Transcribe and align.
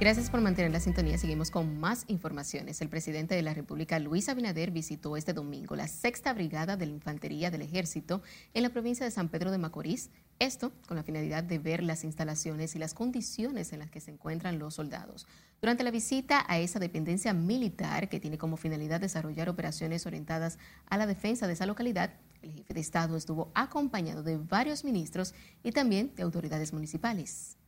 Gracias 0.00 0.30
por 0.30 0.40
mantener 0.40 0.70
la 0.70 0.80
sintonía. 0.80 1.18
Seguimos 1.18 1.50
con 1.50 1.78
más 1.78 2.06
informaciones. 2.06 2.80
El 2.80 2.88
presidente 2.88 3.34
de 3.34 3.42
la 3.42 3.52
República, 3.52 3.98
Luis 3.98 4.30
Abinader, 4.30 4.70
visitó 4.70 5.14
este 5.14 5.34
domingo 5.34 5.76
la 5.76 5.88
sexta 5.88 6.32
brigada 6.32 6.78
de 6.78 6.86
la 6.86 6.92
Infantería 6.92 7.50
del 7.50 7.60
Ejército 7.60 8.22
en 8.54 8.62
la 8.62 8.70
provincia 8.70 9.04
de 9.04 9.10
San 9.10 9.28
Pedro 9.28 9.50
de 9.50 9.58
Macorís. 9.58 10.08
Esto 10.38 10.72
con 10.88 10.96
la 10.96 11.02
finalidad 11.02 11.44
de 11.44 11.58
ver 11.58 11.82
las 11.82 12.02
instalaciones 12.04 12.74
y 12.74 12.78
las 12.78 12.94
condiciones 12.94 13.74
en 13.74 13.80
las 13.80 13.90
que 13.90 14.00
se 14.00 14.10
encuentran 14.10 14.58
los 14.58 14.72
soldados. 14.72 15.26
Durante 15.60 15.84
la 15.84 15.90
visita 15.90 16.46
a 16.48 16.58
esa 16.58 16.78
dependencia 16.78 17.34
militar 17.34 18.08
que 18.08 18.20
tiene 18.20 18.38
como 18.38 18.56
finalidad 18.56 19.02
desarrollar 19.02 19.50
operaciones 19.50 20.06
orientadas 20.06 20.58
a 20.88 20.96
la 20.96 21.06
defensa 21.06 21.46
de 21.46 21.52
esa 21.52 21.66
localidad, 21.66 22.14
el 22.40 22.52
jefe 22.52 22.72
de 22.72 22.80
Estado 22.80 23.18
estuvo 23.18 23.52
acompañado 23.54 24.22
de 24.22 24.38
varios 24.38 24.82
ministros 24.82 25.34
y 25.62 25.72
también 25.72 26.10
de 26.16 26.22
autoridades 26.22 26.72
municipales 26.72 27.58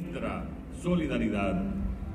nuestra 0.00 0.44
solidaridad 0.82 1.62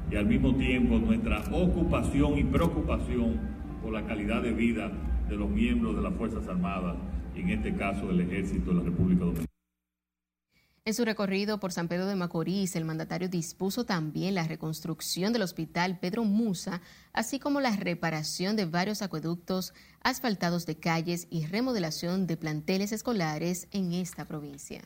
y 0.10 0.16
al 0.16 0.26
mismo 0.26 0.55
tiempo 0.55 1.00
nuestra 1.00 1.44
ocupación 1.52 2.38
y 2.38 2.44
preocupación 2.44 3.40
por 3.82 3.94
la 3.94 4.05
calidad 4.05 4.41
de 4.41 4.52
vida 4.52 4.91
de 5.30 5.36
los 5.36 5.50
miembros 5.50 5.96
de 5.96 6.02
las 6.02 6.14
Fuerzas 6.14 6.48
Armadas 6.48 6.96
y 7.36 7.41
en 7.41 7.50
este 7.50 7.76
caso 7.76 8.08
del 8.08 8.22
Ejército 8.22 8.72
de 8.72 8.77
la 8.77 8.84
República 8.84 9.22
Dominicana. 9.22 9.48
En 10.86 10.94
su 10.94 11.05
recorrido 11.05 11.62
por 11.62 11.72
San 11.72 11.88
Pedro 11.88 12.08
de 12.08 12.18
Macorís, 12.18 12.76
el 12.76 12.84
mandatario 12.84 13.30
dispuso 13.30 13.86
también 13.86 14.36
la 14.36 14.46
reconstrucción 14.46 15.32
del 15.32 15.44
hospital 15.44 15.98
Pedro 15.98 16.26
Musa, 16.26 16.82
así 17.13 17.40
como 17.40 17.62
la 17.62 17.74
reparación 17.77 18.58
de 18.58 18.66
varios 18.66 19.02
acueductos, 19.02 19.74
asfaltados 20.02 20.66
de 20.66 20.76
calles 20.76 21.27
y 21.30 21.46
remodelación 21.46 22.27
de 22.27 22.36
planteles 22.36 22.91
escolares 22.91 23.70
en 23.72 23.94
esta 23.94 24.26
provincia. 24.26 24.82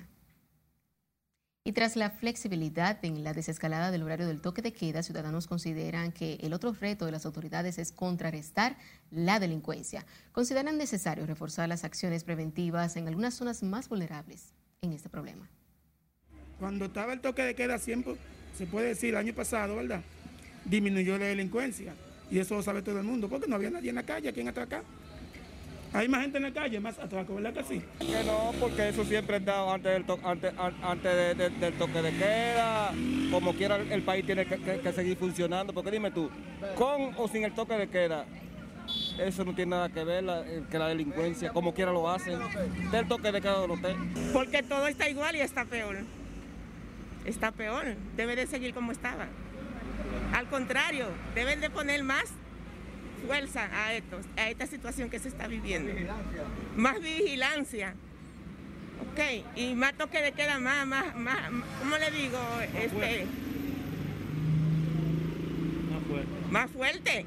Y 1.67 1.73
tras 1.73 1.97
la 1.97 2.09
flexibilidad 2.09 2.97
en 3.03 3.25
la 3.25 3.33
desescalada 3.33 3.91
del 3.91 4.01
horario 4.01 4.25
del 4.25 4.39
toque 4.39 4.61
de 4.61 4.71
queda, 4.71 5.03
ciudadanos 5.03 5.47
consideran 5.47 6.13
que 6.13 6.35
el 6.35 6.53
otro 6.53 6.71
reto 6.71 7.05
de 7.05 7.11
las 7.11 7.25
autoridades 7.25 7.77
es 7.77 7.91
contrarrestar 7.91 8.77
la 9.11 9.41
delincuencia. 9.41 10.05
Consideran 10.31 10.77
necesario 10.77 11.25
reforzar 11.25 11.67
las 11.67 11.83
acciones 11.83 12.23
preventivas 12.23 12.95
en 12.95 13.09
algunas 13.09 13.33
zonas 13.33 13.63
más 13.63 13.89
vulnerables 13.89 14.53
en 14.81 14.93
este 14.93 15.09
problema. 15.09 15.49
Cuando 16.57 16.85
estaba 16.85 17.11
el 17.11 17.19
toque 17.19 17.41
de 17.41 17.53
queda, 17.53 17.79
siempre 17.79 18.15
se 18.57 18.65
puede 18.65 18.87
decir, 18.87 19.09
el 19.09 19.17
año 19.17 19.33
pasado, 19.33 19.75
¿verdad? 19.75 20.03
Disminuyó 20.63 21.17
la 21.17 21.25
delincuencia. 21.25 21.93
Y 22.31 22.39
eso 22.39 22.55
lo 22.55 22.63
sabe 22.63 22.81
todo 22.81 22.97
el 22.97 23.05
mundo, 23.05 23.27
porque 23.27 23.49
no 23.49 23.55
había 23.55 23.71
nadie 23.71 23.89
en 23.89 23.95
la 23.95 24.03
calle 24.03 24.29
a 24.29 24.31
quien 24.31 24.47
atracar. 24.47 24.83
Hay 25.93 26.07
más 26.07 26.21
gente 26.21 26.37
en 26.37 26.43
la 26.43 26.53
calle, 26.53 26.79
más 26.79 26.99
atraco, 26.99 27.35
¿verdad 27.35 27.53
que 27.53 27.63
sí? 27.63 27.81
Que 27.99 28.23
no, 28.25 28.51
porque 28.59 28.89
eso 28.89 29.03
siempre 29.05 29.35
ha 29.35 29.39
estado 29.39 29.71
antes 29.71 29.93
del, 29.93 30.05
antes, 30.23 30.53
antes 30.83 31.37
del 31.59 31.73
toque 31.73 32.01
de 32.01 32.11
queda. 32.11 32.91
Como 33.31 33.53
quiera, 33.53 33.77
el 33.77 34.03
país 34.03 34.25
tiene 34.25 34.45
que, 34.45 34.93
seguir 34.93 35.17
funcionando. 35.17 35.73
Porque 35.73 35.91
dime 35.91 36.11
tú, 36.11 36.29
con 36.75 37.13
o 37.17 37.27
sin 37.27 37.45
el 37.45 37.53
toque 37.53 37.75
de 37.75 37.87
queda, 37.87 38.25
eso 39.17 39.43
no 39.45 39.55
tiene 39.55 39.71
nada 39.71 39.89
que 39.89 40.03
ver 40.03 40.25
eh, 40.27 40.63
que 40.69 40.77
la 40.77 40.87
delincuencia, 40.87 41.51
como 41.51 41.73
quiera 41.73 41.91
lo 41.91 42.09
hacen. 42.09 42.39
Del 42.91 43.07
toque 43.07 43.31
de 43.31 43.41
queda 43.41 43.65
no 43.65 43.75
Porque 44.33 44.63
todo 44.63 44.87
está 44.87 45.09
igual 45.09 45.35
y 45.35 45.39
está 45.39 45.65
peor. 45.65 45.97
Está 47.25 47.51
peor. 47.51 47.95
Debe 48.15 48.35
de 48.35 48.45
seguir 48.45 48.73
como 48.73 48.91
estaba. 48.91 49.27
Al 50.33 50.47
contrario, 50.47 51.07
deben 51.33 51.61
de 51.61 51.69
poner 51.69 52.03
más 52.03 52.25
fuerza 53.25 53.69
a, 53.73 53.93
esto, 53.93 54.19
a 54.35 54.49
esta 54.49 54.67
situación 54.67 55.09
que 55.09 55.19
se 55.19 55.29
está 55.29 55.47
viviendo. 55.47 55.93
Más 56.75 56.99
vigilancia. 56.99 57.95
Ok, 59.11 59.19
y 59.55 59.75
más 59.75 59.93
toque 59.93 60.21
de 60.21 60.31
queda 60.31 60.59
más, 60.59 60.85
más, 60.87 61.15
más, 61.15 61.49
¿cómo 61.79 61.97
le 61.97 62.11
digo? 62.11 62.39
Este, 62.75 63.25
más 65.91 66.03
fuerte. 66.07 66.51
Más 66.51 66.71
fuerte. 66.71 67.25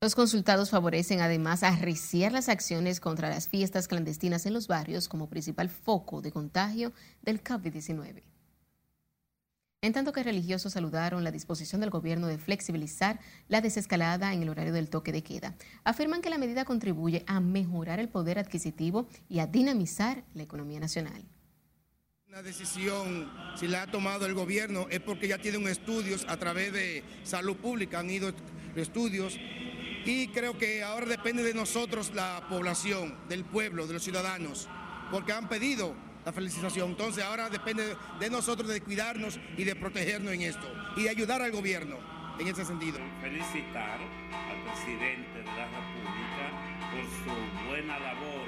Los 0.00 0.14
consultados 0.16 0.70
favorecen 0.70 1.20
además 1.20 1.62
arreciar 1.62 2.32
las 2.32 2.48
acciones 2.48 2.98
contra 2.98 3.28
las 3.28 3.48
fiestas 3.48 3.86
clandestinas 3.86 4.46
en 4.46 4.52
los 4.52 4.66
barrios 4.66 5.08
como 5.08 5.28
principal 5.28 5.68
foco 5.68 6.20
de 6.20 6.32
contagio 6.32 6.92
del 7.22 7.42
COVID-19 7.42 8.31
en 9.82 9.92
tanto 9.92 10.12
que 10.12 10.22
religiosos 10.22 10.72
saludaron 10.72 11.24
la 11.24 11.32
disposición 11.32 11.80
del 11.80 11.90
gobierno 11.90 12.28
de 12.28 12.38
flexibilizar 12.38 13.18
la 13.48 13.60
desescalada 13.60 14.32
en 14.32 14.42
el 14.42 14.48
horario 14.48 14.72
del 14.72 14.88
toque 14.88 15.10
de 15.10 15.24
queda. 15.24 15.56
Afirman 15.82 16.22
que 16.22 16.30
la 16.30 16.38
medida 16.38 16.64
contribuye 16.64 17.24
a 17.26 17.40
mejorar 17.40 17.98
el 17.98 18.08
poder 18.08 18.38
adquisitivo 18.38 19.08
y 19.28 19.40
a 19.40 19.48
dinamizar 19.48 20.22
la 20.34 20.44
economía 20.44 20.78
nacional. 20.78 21.24
Una 22.28 22.42
decisión, 22.42 23.28
si 23.56 23.66
la 23.66 23.82
ha 23.82 23.90
tomado 23.90 24.24
el 24.24 24.34
gobierno, 24.34 24.86
es 24.88 25.00
porque 25.00 25.26
ya 25.26 25.38
tienen 25.38 25.66
estudios 25.66 26.24
a 26.28 26.36
través 26.36 26.72
de 26.72 27.02
salud 27.24 27.56
pública, 27.56 27.98
han 27.98 28.08
ido 28.08 28.32
estudios, 28.76 29.36
y 30.06 30.28
creo 30.28 30.56
que 30.56 30.82
ahora 30.82 31.06
depende 31.06 31.42
de 31.42 31.54
nosotros, 31.54 32.12
la 32.14 32.46
población, 32.48 33.18
del 33.28 33.44
pueblo, 33.44 33.86
de 33.86 33.94
los 33.94 34.02
ciudadanos, 34.02 34.68
porque 35.10 35.32
han 35.32 35.48
pedido 35.48 35.94
la 36.24 36.32
felicitación. 36.32 36.90
Entonces 36.90 37.24
ahora 37.24 37.48
depende 37.50 37.96
de 38.18 38.30
nosotros 38.30 38.68
de 38.68 38.80
cuidarnos 38.80 39.38
y 39.56 39.64
de 39.64 39.74
protegernos 39.74 40.32
en 40.32 40.42
esto 40.42 40.72
y 40.96 41.04
de 41.04 41.10
ayudar 41.10 41.42
al 41.42 41.52
gobierno 41.52 41.96
en 42.38 42.48
ese 42.48 42.64
sentido. 42.64 42.98
Felicitar 43.20 43.98
al 44.00 44.62
presidente 44.72 45.38
de 45.38 45.44
la 45.44 45.66
República 45.66 46.44
por 46.90 47.04
su 47.04 47.68
buena 47.68 47.98
labor 47.98 48.46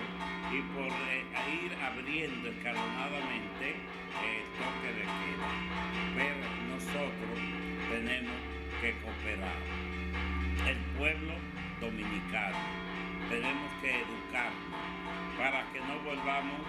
y 0.53 0.61
por 0.75 0.87
eh, 0.87 1.25
ir 1.65 1.73
abriendo 1.83 2.49
escalonadamente 2.49 3.77
el 4.23 4.45
toque 4.59 4.89
de 4.95 5.03
queda. 5.03 5.49
Pero 6.17 6.45
nosotros 6.69 7.39
tenemos 7.91 8.37
que 8.81 8.95
cooperar. 9.01 9.57
El 10.69 10.79
pueblo 10.97 11.35
dominicano 11.81 12.57
tenemos 13.29 13.73
que 13.83 13.91
educarnos 13.91 15.04
para 15.37 15.73
que 15.73 15.81
no 15.81 16.03
volvamos 16.05 16.61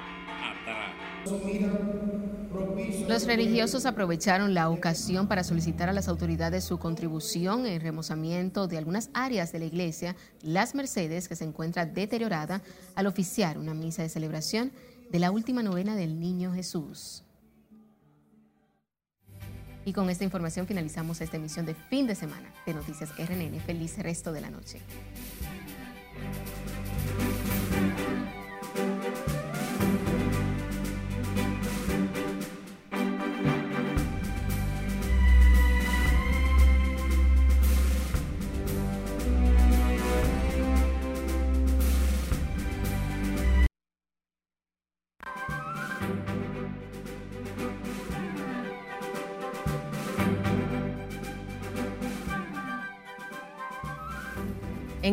los 3.07 3.25
religiosos 3.25 3.85
aprovecharon 3.85 4.53
la 4.53 4.69
ocasión 4.69 5.27
para 5.27 5.43
solicitar 5.43 5.89
a 5.89 5.93
las 5.93 6.07
autoridades 6.07 6.63
su 6.63 6.79
contribución 6.79 7.65
en 7.65 7.81
remozamiento 7.81 8.67
de 8.67 8.77
algunas 8.77 9.09
áreas 9.13 9.51
de 9.51 9.59
la 9.59 9.65
iglesia 9.65 10.15
Las 10.41 10.75
Mercedes, 10.75 11.27
que 11.27 11.35
se 11.35 11.43
encuentra 11.43 11.85
deteriorada, 11.85 12.61
al 12.95 13.07
oficiar 13.07 13.57
una 13.57 13.73
misa 13.73 14.01
de 14.01 14.09
celebración 14.09 14.71
de 15.11 15.19
la 15.19 15.31
última 15.31 15.61
novena 15.61 15.95
del 15.95 16.19
Niño 16.19 16.53
Jesús. 16.53 17.23
Y 19.85 19.93
con 19.93 20.09
esta 20.09 20.23
información 20.23 20.65
finalizamos 20.65 21.21
esta 21.21 21.37
emisión 21.37 21.65
de 21.65 21.75
fin 21.75 22.07
de 22.07 22.15
semana 22.15 22.51
de 22.65 22.73
Noticias 22.73 23.11
RNN. 23.17 23.59
Feliz 23.61 23.99
resto 23.99 24.31
de 24.31 24.41
la 24.41 24.49
noche. 24.49 24.79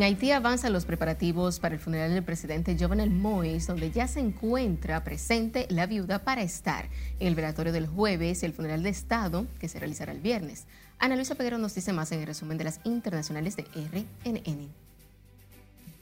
En 0.03 0.07
Haití 0.07 0.33
avanzan 0.33 0.73
los 0.73 0.85
preparativos 0.85 1.61
para 1.61 1.77
el 1.77 1.81
funeral 1.81 2.13
del 2.13 2.25
presidente 2.25 2.77
Jovenel 2.77 3.13
Moïse, 3.13 3.67
donde 3.67 3.93
ya 3.93 4.09
se 4.09 4.19
encuentra 4.19 5.05
presente 5.05 5.69
la 5.71 5.87
viuda 5.87 6.25
para 6.25 6.43
estar 6.43 6.89
en 7.21 7.29
el 7.29 7.37
velatorio 7.37 7.73
del 7.73 7.87
jueves 7.87 8.43
y 8.43 8.47
el 8.47 8.53
funeral 8.53 8.83
de 8.83 8.89
Estado 8.89 9.47
que 9.61 9.69
se 9.69 9.79
realizará 9.79 10.11
el 10.11 10.19
viernes. 10.19 10.67
Ana 10.99 11.15
Luisa 11.15 11.37
Peguero 11.37 11.57
nos 11.57 11.77
dice 11.77 11.93
más 11.93 12.11
en 12.11 12.19
el 12.19 12.27
resumen 12.27 12.59
de 12.59 12.65
las 12.65 12.81
internacionales 12.83 13.55
de 13.55 13.63
RNN. 13.63 14.71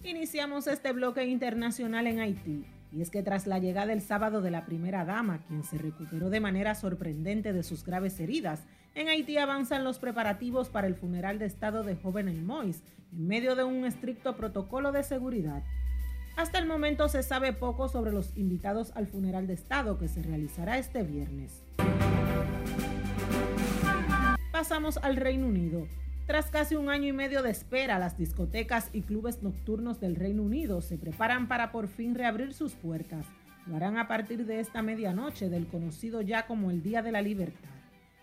Iniciamos 0.05 0.67
este 0.67 0.93
bloque 0.93 1.27
internacional 1.27 2.07
en 2.07 2.21
Haití. 2.21 2.65
Y 2.93 3.03
es 3.03 3.11
que 3.11 3.23
tras 3.23 3.47
la 3.47 3.59
llegada 3.59 3.93
el 3.93 4.01
sábado 4.01 4.41
de 4.41 4.51
la 4.51 4.65
primera 4.65 5.05
dama, 5.05 5.43
quien 5.47 5.63
se 5.63 5.77
recuperó 5.77 6.31
de 6.31 6.41
manera 6.41 6.75
sorprendente 6.75 7.53
de 7.53 7.63
sus 7.63 7.85
graves 7.85 8.19
heridas, 8.19 8.61
en 8.95 9.09
Haití 9.09 9.39
avanzan 9.39 9.85
los 9.85 9.99
preparativos 9.99 10.69
para 10.69 10.87
el 10.87 10.95
funeral 10.95 11.39
de 11.39 11.47
Estado 11.47 11.85
de 11.85 11.97
joven 11.97 12.29
El 12.29 12.43
Mois, 12.43 12.83
en 13.13 13.27
medio 13.27 13.55
de 13.55 13.65
un 13.65 13.85
estricto 13.85 14.37
protocolo 14.37 14.93
de 14.93 15.03
seguridad. 15.03 15.63
Hasta 16.37 16.59
el 16.59 16.67
momento 16.67 17.09
se 17.09 17.23
sabe 17.23 17.53
poco 17.53 17.89
sobre 17.89 18.13
los 18.13 18.37
invitados 18.37 18.93
al 18.95 19.07
funeral 19.07 19.47
de 19.47 19.55
Estado 19.55 19.99
que 19.99 20.09
se 20.09 20.23
realizará 20.23 20.79
este 20.79 21.03
viernes. 21.03 21.63
Pasamos 24.53 24.99
al 24.99 25.17
Reino 25.17 25.47
Unido. 25.47 25.87
Tras 26.27 26.51
casi 26.51 26.77
un 26.77 26.89
año 26.89 27.09
y 27.09 27.13
medio 27.13 27.43
de 27.43 27.51
espera, 27.51 27.99
las 27.99 28.17
discotecas 28.17 28.89
y 28.93 29.03
clubes 29.03 29.43
nocturnos 29.43 30.01
del 30.01 30.17
Reino 30.17 30.43
Unido 30.43 30.81
se 30.81 30.97
preparan 30.97 31.49
para 31.49 31.73
por 31.73 31.89
fin 31.89 32.15
reabrir 32.15 32.55
sus 32.55 32.75
puertas. 32.75 33.27
Lo 33.67 33.77
harán 33.77 33.99
a 33.99 34.09
partir 34.09 34.47
de 34.47 34.61
esta 34.61 34.83
medianoche 34.83 35.49
del 35.49 35.67
conocido 35.67 36.23
ya 36.23 36.47
como 36.47 36.71
el 36.71 36.83
Día 36.83 37.03
de 37.03 37.13
la 37.13 37.23
Libertad. 37.23 37.80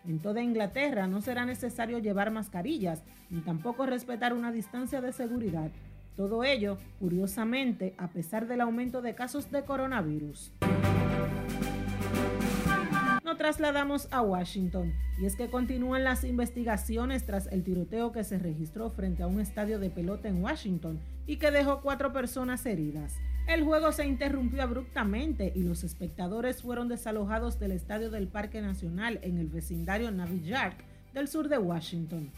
En 0.08 0.20
toda 0.20 0.42
Inglaterra 0.42 1.06
no 1.06 1.20
será 1.20 1.46
necesario 1.46 2.00
llevar 2.00 2.32
mascarillas 2.32 3.04
ni 3.30 3.42
tampoco 3.42 3.86
respetar 3.86 4.34
una 4.34 4.54
distancia 4.54 5.02
de 5.02 5.12
seguridad. 5.12 5.70
Todo 6.16 6.46
ello, 6.46 6.78
curiosamente, 7.00 7.94
a 7.98 8.08
pesar 8.08 8.48
del 8.48 8.62
aumento 8.62 9.02
de 9.02 9.16
casos 9.16 9.52
de 9.52 9.64
coronavirus. 9.64 10.54
Nos 13.26 13.38
trasladamos 13.38 14.08
a 14.12 14.22
Washington 14.22 14.94
y 15.20 15.26
es 15.26 15.36
que 15.36 15.50
continúan 15.50 16.06
las 16.06 16.24
investigaciones 16.24 17.26
tras 17.26 17.48
el 17.48 17.66
tiroteo 17.66 18.14
que 18.14 18.24
se 18.24 18.40
registró 18.40 18.90
frente 18.90 19.24
a 19.24 19.28
un 19.28 19.42
estadio 19.42 19.78
de 19.78 19.90
pelota 19.90 20.30
en 20.30 20.42
Washington 20.42 21.02
y 21.26 21.36
que 21.36 21.52
dejó 21.52 21.82
cuatro 21.82 22.14
personas 22.14 22.66
heridas. 22.66 23.14
El 23.48 23.64
juego 23.64 23.94
se 23.94 24.06
interrumpió 24.06 24.62
abruptamente 24.62 25.54
y 25.56 25.64
los 25.64 25.86
espectadores 25.86 26.62
fueron 26.62 26.90
desalojados 26.90 27.58
del 27.60 27.72
estadio 27.72 28.12
del 28.12 28.28
Parque 28.28 28.62
Nacional 28.62 29.20
en 29.22 29.38
el 29.38 29.48
vecindario 29.48 30.12
Navy 30.12 30.42
Yard 30.42 30.74
del 31.14 31.30
sur 31.30 31.48
de 31.48 31.58
Washington. 31.58 32.30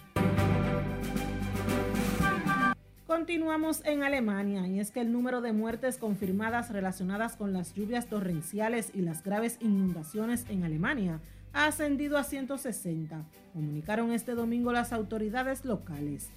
Continuamos 3.08 3.82
en 3.86 4.04
Alemania 4.04 4.68
y 4.68 4.80
es 4.80 4.92
que 4.92 5.02
el 5.02 5.12
número 5.12 5.42
de 5.42 5.52
muertes 5.52 5.98
confirmadas 5.98 6.70
relacionadas 6.70 7.36
con 7.36 7.54
las 7.54 7.74
lluvias 7.74 8.06
torrenciales 8.06 8.92
y 8.94 9.02
las 9.02 9.24
graves 9.24 9.58
inundaciones 9.62 10.46
en 10.48 10.64
Alemania 10.64 11.20
ha 11.54 11.66
ascendido 11.66 12.20
a 12.20 12.24
160, 12.24 13.26
comunicaron 13.54 14.12
este 14.12 14.36
domingo 14.36 14.72
las 14.72 14.94
autoridades 14.94 15.66
locales. 15.66 16.30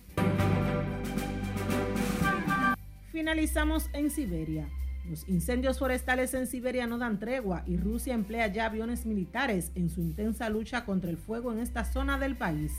Finalizamos 3.13 3.91
en 3.93 4.11
Siberia. 4.11 4.71
Los 5.05 5.29
incendios 5.29 5.79
forestales 5.79 6.33
en 6.33 6.47
Siberia 6.47 6.87
no 6.87 6.97
dan 6.97 7.19
tregua 7.19 7.63
y 7.67 7.77
Rusia 7.77 8.15
emplea 8.15 8.47
ya 8.47 8.65
aviones 8.65 9.05
militares 9.05 9.71
en 9.75 9.91
su 9.91 10.01
intensa 10.01 10.49
lucha 10.49 10.87
contra 10.87 11.11
el 11.11 11.19
fuego 11.19 11.53
en 11.53 11.59
esta 11.59 11.85
zona 11.85 12.17
del 12.19 12.37
país. 12.37 12.73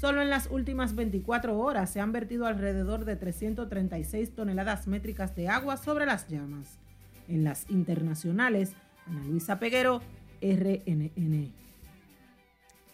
Solo 0.00 0.22
en 0.22 0.30
las 0.30 0.48
últimas 0.52 0.94
24 0.94 1.58
horas 1.58 1.90
se 1.90 2.00
han 2.00 2.12
vertido 2.12 2.46
alrededor 2.46 3.04
de 3.04 3.16
336 3.16 4.36
toneladas 4.36 4.86
métricas 4.86 5.34
de 5.34 5.48
agua 5.48 5.76
sobre 5.76 6.06
las 6.06 6.28
llamas. 6.28 6.78
En 7.26 7.42
las 7.42 7.68
internacionales, 7.68 8.74
Ana 9.08 9.24
Luisa 9.24 9.58
Peguero, 9.58 10.00
RNN. 10.40 11.52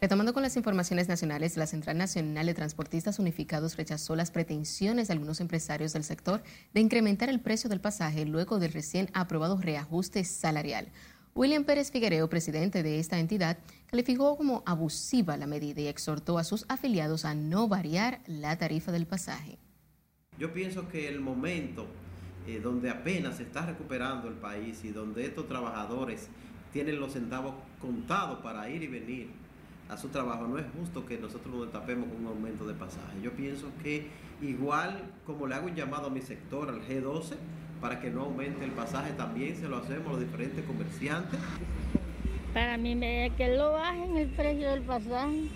Retomando 0.01 0.33
con 0.33 0.45
las 0.45 0.57
informaciones 0.57 1.09
nacionales, 1.09 1.57
la 1.57 1.67
Central 1.67 1.99
Nacional 1.99 2.47
de 2.47 2.55
Transportistas 2.55 3.19
Unificados 3.19 3.77
rechazó 3.77 4.15
las 4.15 4.31
pretensiones 4.31 5.09
de 5.09 5.15
algunos 5.15 5.41
empresarios 5.41 5.93
del 5.93 6.05
sector 6.05 6.41
de 6.73 6.81
incrementar 6.81 7.29
el 7.29 7.41
precio 7.41 7.69
del 7.69 7.81
pasaje 7.81 8.25
luego 8.25 8.61
del 8.61 8.73
recién 8.73 9.11
aprobado 9.13 9.57
reajuste 9.57 10.23
salarial. 10.23 10.87
William 11.35 11.65
Pérez 11.65 11.91
Figuereo, 11.91 12.29
presidente 12.29 12.85
de 12.85 13.01
esta 13.01 13.19
entidad, 13.19 13.59
calificó 13.87 14.37
como 14.37 14.63
abusiva 14.67 15.37
la 15.37 15.49
medida 15.49 15.81
y 15.81 15.89
exhortó 15.89 16.39
a 16.39 16.45
sus 16.45 16.65
afiliados 16.69 17.25
a 17.25 17.35
no 17.35 17.67
variar 17.67 18.21
la 18.27 18.57
tarifa 18.57 18.93
del 18.93 19.07
pasaje. 19.07 19.59
Yo 20.39 20.53
pienso 20.53 20.89
que 20.89 21.09
el 21.09 21.21
momento 21.21 21.87
eh, 22.47 22.61
donde 22.61 22.89
apenas 22.89 23.39
se 23.39 23.43
está 23.43 23.67
recuperando 23.67 24.29
el 24.29 24.35
país 24.35 24.85
y 24.85 24.91
donde 24.91 25.27
estos 25.27 25.49
trabajadores 25.49 26.29
tienen 26.73 27.01
los 27.01 27.15
centavos 27.15 27.55
contados 27.81 28.39
para 28.39 28.71
ir 28.71 28.85
y 28.85 28.87
venir, 28.87 29.31
a 29.89 29.97
su 29.97 30.09
trabajo. 30.09 30.47
No 30.47 30.59
es 30.59 30.67
justo 30.79 31.07
que 31.07 31.19
nosotros 31.19 31.55
nos 31.55 31.73
tapemos 31.73 32.09
con 32.09 32.25
un 32.25 32.27
aumento 32.27 32.67
de 32.67 32.75
pasaje. 32.75 33.21
Yo 33.23 33.33
pienso 33.33 33.71
que 33.83 34.09
igual 34.43 35.03
como 35.27 35.47
le 35.47 35.55
hago 35.55 35.67
un 35.67 35.75
llamado 35.75 36.09
a 36.09 36.11
mi 36.11 36.21
sector, 36.21 36.69
al 36.69 36.83
G12, 36.87 37.37
para 37.81 38.01
que 38.01 38.11
no 38.11 38.23
aumente 38.23 38.65
el 38.65 38.73
pasaje, 38.73 39.13
también 39.13 39.57
se 39.57 39.69
lo 39.69 39.77
hacemos 39.77 40.09
a 40.09 40.11
los 40.13 40.21
diferentes 40.21 40.65
comerciantes. 40.65 41.39
Para 42.53 42.77
mí 42.77 42.95
me 42.95 43.33
que 43.37 43.57
lo 43.57 43.73
bajen 43.73 44.17
el 44.17 44.29
precio 44.29 44.71
del 44.71 44.83
pasaje. 44.83 45.49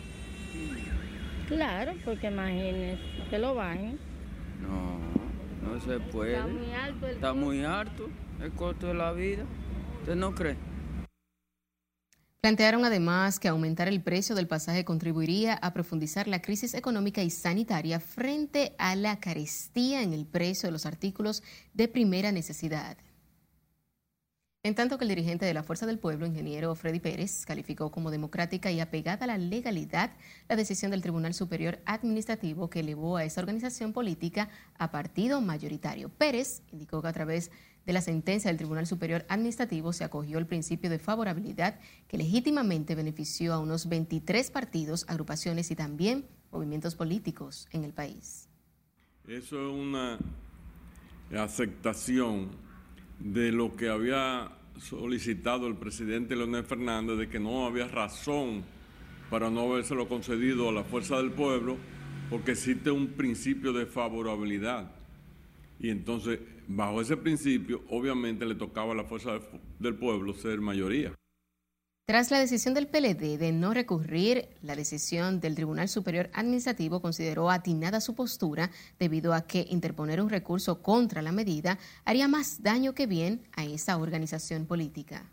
Claro, 1.48 1.92
porque 2.04 2.28
imagínense, 2.28 2.98
que 3.28 3.38
lo 3.38 3.54
bajen. 3.54 3.98
No, 4.62 5.68
no 5.68 5.80
se 5.80 5.98
puede. 5.98 6.34
Está 6.34 6.46
muy 6.46 6.72
alto 6.72 7.06
el 7.06 7.14
Está 7.14 7.32
muy 7.34 7.64
alto 7.64 8.08
el 8.40 8.52
costo 8.52 8.86
de 8.86 8.94
la 8.94 9.12
vida. 9.12 9.44
¿Usted 10.00 10.14
no 10.14 10.34
cree? 10.34 10.56
Plantearon 12.42 12.84
además 12.84 13.38
que 13.38 13.46
aumentar 13.46 13.86
el 13.86 14.02
precio 14.02 14.34
del 14.34 14.48
pasaje 14.48 14.84
contribuiría 14.84 15.54
a 15.54 15.72
profundizar 15.72 16.26
la 16.26 16.42
crisis 16.42 16.74
económica 16.74 17.22
y 17.22 17.30
sanitaria 17.30 18.00
frente 18.00 18.74
a 18.78 18.96
la 18.96 19.20
carestía 19.20 20.02
en 20.02 20.12
el 20.12 20.26
precio 20.26 20.66
de 20.66 20.72
los 20.72 20.84
artículos 20.84 21.44
de 21.72 21.86
primera 21.86 22.32
necesidad. 22.32 22.96
En 24.64 24.74
tanto 24.74 24.98
que 24.98 25.04
el 25.04 25.08
dirigente 25.08 25.46
de 25.46 25.54
la 25.54 25.62
Fuerza 25.62 25.86
del 25.86 26.00
Pueblo, 26.00 26.26
ingeniero 26.26 26.74
Freddy 26.74 26.98
Pérez, 26.98 27.46
calificó 27.46 27.92
como 27.92 28.10
democrática 28.10 28.72
y 28.72 28.80
apegada 28.80 29.22
a 29.24 29.28
la 29.28 29.38
legalidad 29.38 30.10
la 30.48 30.56
decisión 30.56 30.90
del 30.90 31.02
Tribunal 31.02 31.34
Superior 31.34 31.78
Administrativo 31.84 32.70
que 32.70 32.80
elevó 32.80 33.18
a 33.18 33.24
esa 33.24 33.40
organización 33.40 33.92
política 33.92 34.48
a 34.78 34.90
partido 34.90 35.40
mayoritario. 35.40 36.08
Pérez 36.08 36.62
indicó 36.72 37.02
que 37.02 37.08
a 37.08 37.12
través 37.12 37.50
de 37.50 37.56
la 37.86 38.00
sentencia 38.00 38.48
del 38.48 38.58
Tribunal 38.58 38.86
Superior 38.86 39.24
Administrativo 39.28 39.92
se 39.92 40.04
acogió 40.04 40.38
el 40.38 40.46
principio 40.46 40.88
de 40.88 41.00
favorabilidad 41.00 41.80
que 42.06 42.16
legítimamente 42.16 42.94
benefició 42.94 43.52
a 43.52 43.58
unos 43.58 43.88
23 43.88 44.50
partidos, 44.52 45.04
agrupaciones 45.08 45.70
y 45.70 45.74
también 45.74 46.26
movimientos 46.52 46.94
políticos 46.94 47.66
en 47.72 47.82
el 47.84 47.92
país. 47.92 48.48
Eso 49.26 49.56
es 49.66 49.72
una 49.72 50.18
aceptación 51.36 52.50
de 53.18 53.50
lo 53.50 53.74
que 53.74 53.88
había 53.88 54.52
solicitado 54.78 55.66
el 55.66 55.76
presidente 55.76 56.36
Leonel 56.36 56.64
Fernández, 56.64 57.18
de 57.18 57.28
que 57.28 57.40
no 57.40 57.66
había 57.66 57.88
razón 57.88 58.64
para 59.30 59.50
no 59.50 59.72
habérselo 59.72 60.08
concedido 60.08 60.68
a 60.68 60.72
la 60.72 60.84
fuerza 60.84 61.16
del 61.16 61.30
pueblo, 61.30 61.78
porque 62.30 62.52
existe 62.52 62.90
un 62.90 63.08
principio 63.08 63.72
de 63.72 63.86
favorabilidad. 63.86 64.92
Y 65.78 65.90
entonces, 65.90 66.40
bajo 66.68 67.00
ese 67.00 67.16
principio, 67.16 67.82
obviamente 67.88 68.44
le 68.44 68.54
tocaba 68.54 68.92
a 68.92 68.96
la 68.96 69.04
fuerza 69.04 69.40
del 69.78 69.96
pueblo 69.96 70.34
ser 70.34 70.60
mayoría. 70.60 71.12
Tras 72.04 72.32
la 72.32 72.40
decisión 72.40 72.74
del 72.74 72.88
PLD 72.88 73.38
de 73.38 73.52
no 73.52 73.72
recurrir, 73.72 74.48
la 74.60 74.74
decisión 74.74 75.40
del 75.40 75.54
Tribunal 75.54 75.88
Superior 75.88 76.30
Administrativo 76.32 77.00
consideró 77.00 77.48
atinada 77.48 78.00
su 78.00 78.14
postura 78.16 78.70
debido 78.98 79.32
a 79.32 79.46
que 79.46 79.66
interponer 79.70 80.20
un 80.20 80.28
recurso 80.28 80.82
contra 80.82 81.22
la 81.22 81.30
medida 81.30 81.78
haría 82.04 82.26
más 82.26 82.62
daño 82.62 82.92
que 82.92 83.06
bien 83.06 83.46
a 83.54 83.64
esa 83.64 83.96
organización 83.96 84.66
política. 84.66 85.30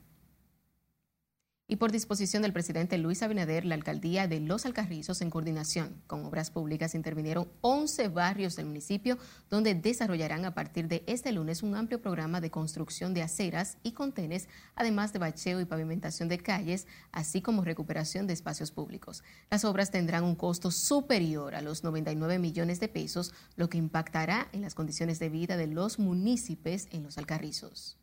Y 1.71 1.75
por 1.75 1.91
disposición 1.91 2.41
del 2.41 2.51
presidente 2.51 2.97
Luis 2.97 3.21
Abinader, 3.21 3.63
la 3.63 3.75
alcaldía 3.75 4.27
de 4.27 4.39
Los 4.39 4.65
Alcarrizos, 4.65 5.21
en 5.21 5.29
coordinación 5.29 6.01
con 6.07 6.25
obras 6.25 6.49
públicas, 6.49 6.95
intervinieron 6.95 7.47
11 7.61 8.07
barrios 8.07 8.55
del 8.55 8.65
municipio 8.65 9.19
donde 9.51 9.75
desarrollarán 9.75 10.45
a 10.45 10.55
partir 10.55 10.87
de 10.87 11.03
este 11.05 11.31
lunes 11.31 11.61
un 11.61 11.75
amplio 11.75 12.01
programa 12.01 12.41
de 12.41 12.49
construcción 12.49 13.13
de 13.13 13.21
aceras 13.21 13.77
y 13.83 13.91
contenes, 13.91 14.49
además 14.73 15.13
de 15.13 15.19
bacheo 15.19 15.61
y 15.61 15.65
pavimentación 15.65 16.27
de 16.27 16.39
calles, 16.39 16.87
así 17.11 17.39
como 17.39 17.63
recuperación 17.63 18.25
de 18.25 18.33
espacios 18.33 18.71
públicos. 18.71 19.23
Las 19.51 19.63
obras 19.63 19.91
tendrán 19.91 20.23
un 20.23 20.33
costo 20.33 20.71
superior 20.71 21.53
a 21.53 21.61
los 21.61 21.83
99 21.83 22.39
millones 22.39 22.79
de 22.79 22.87
pesos, 22.87 23.31
lo 23.57 23.69
que 23.69 23.77
impactará 23.77 24.47
en 24.53 24.63
las 24.63 24.73
condiciones 24.73 25.19
de 25.19 25.29
vida 25.29 25.55
de 25.55 25.67
los 25.67 25.99
municipios 25.99 26.87
en 26.89 27.03
Los 27.03 27.19
Alcarrizos. 27.19 27.99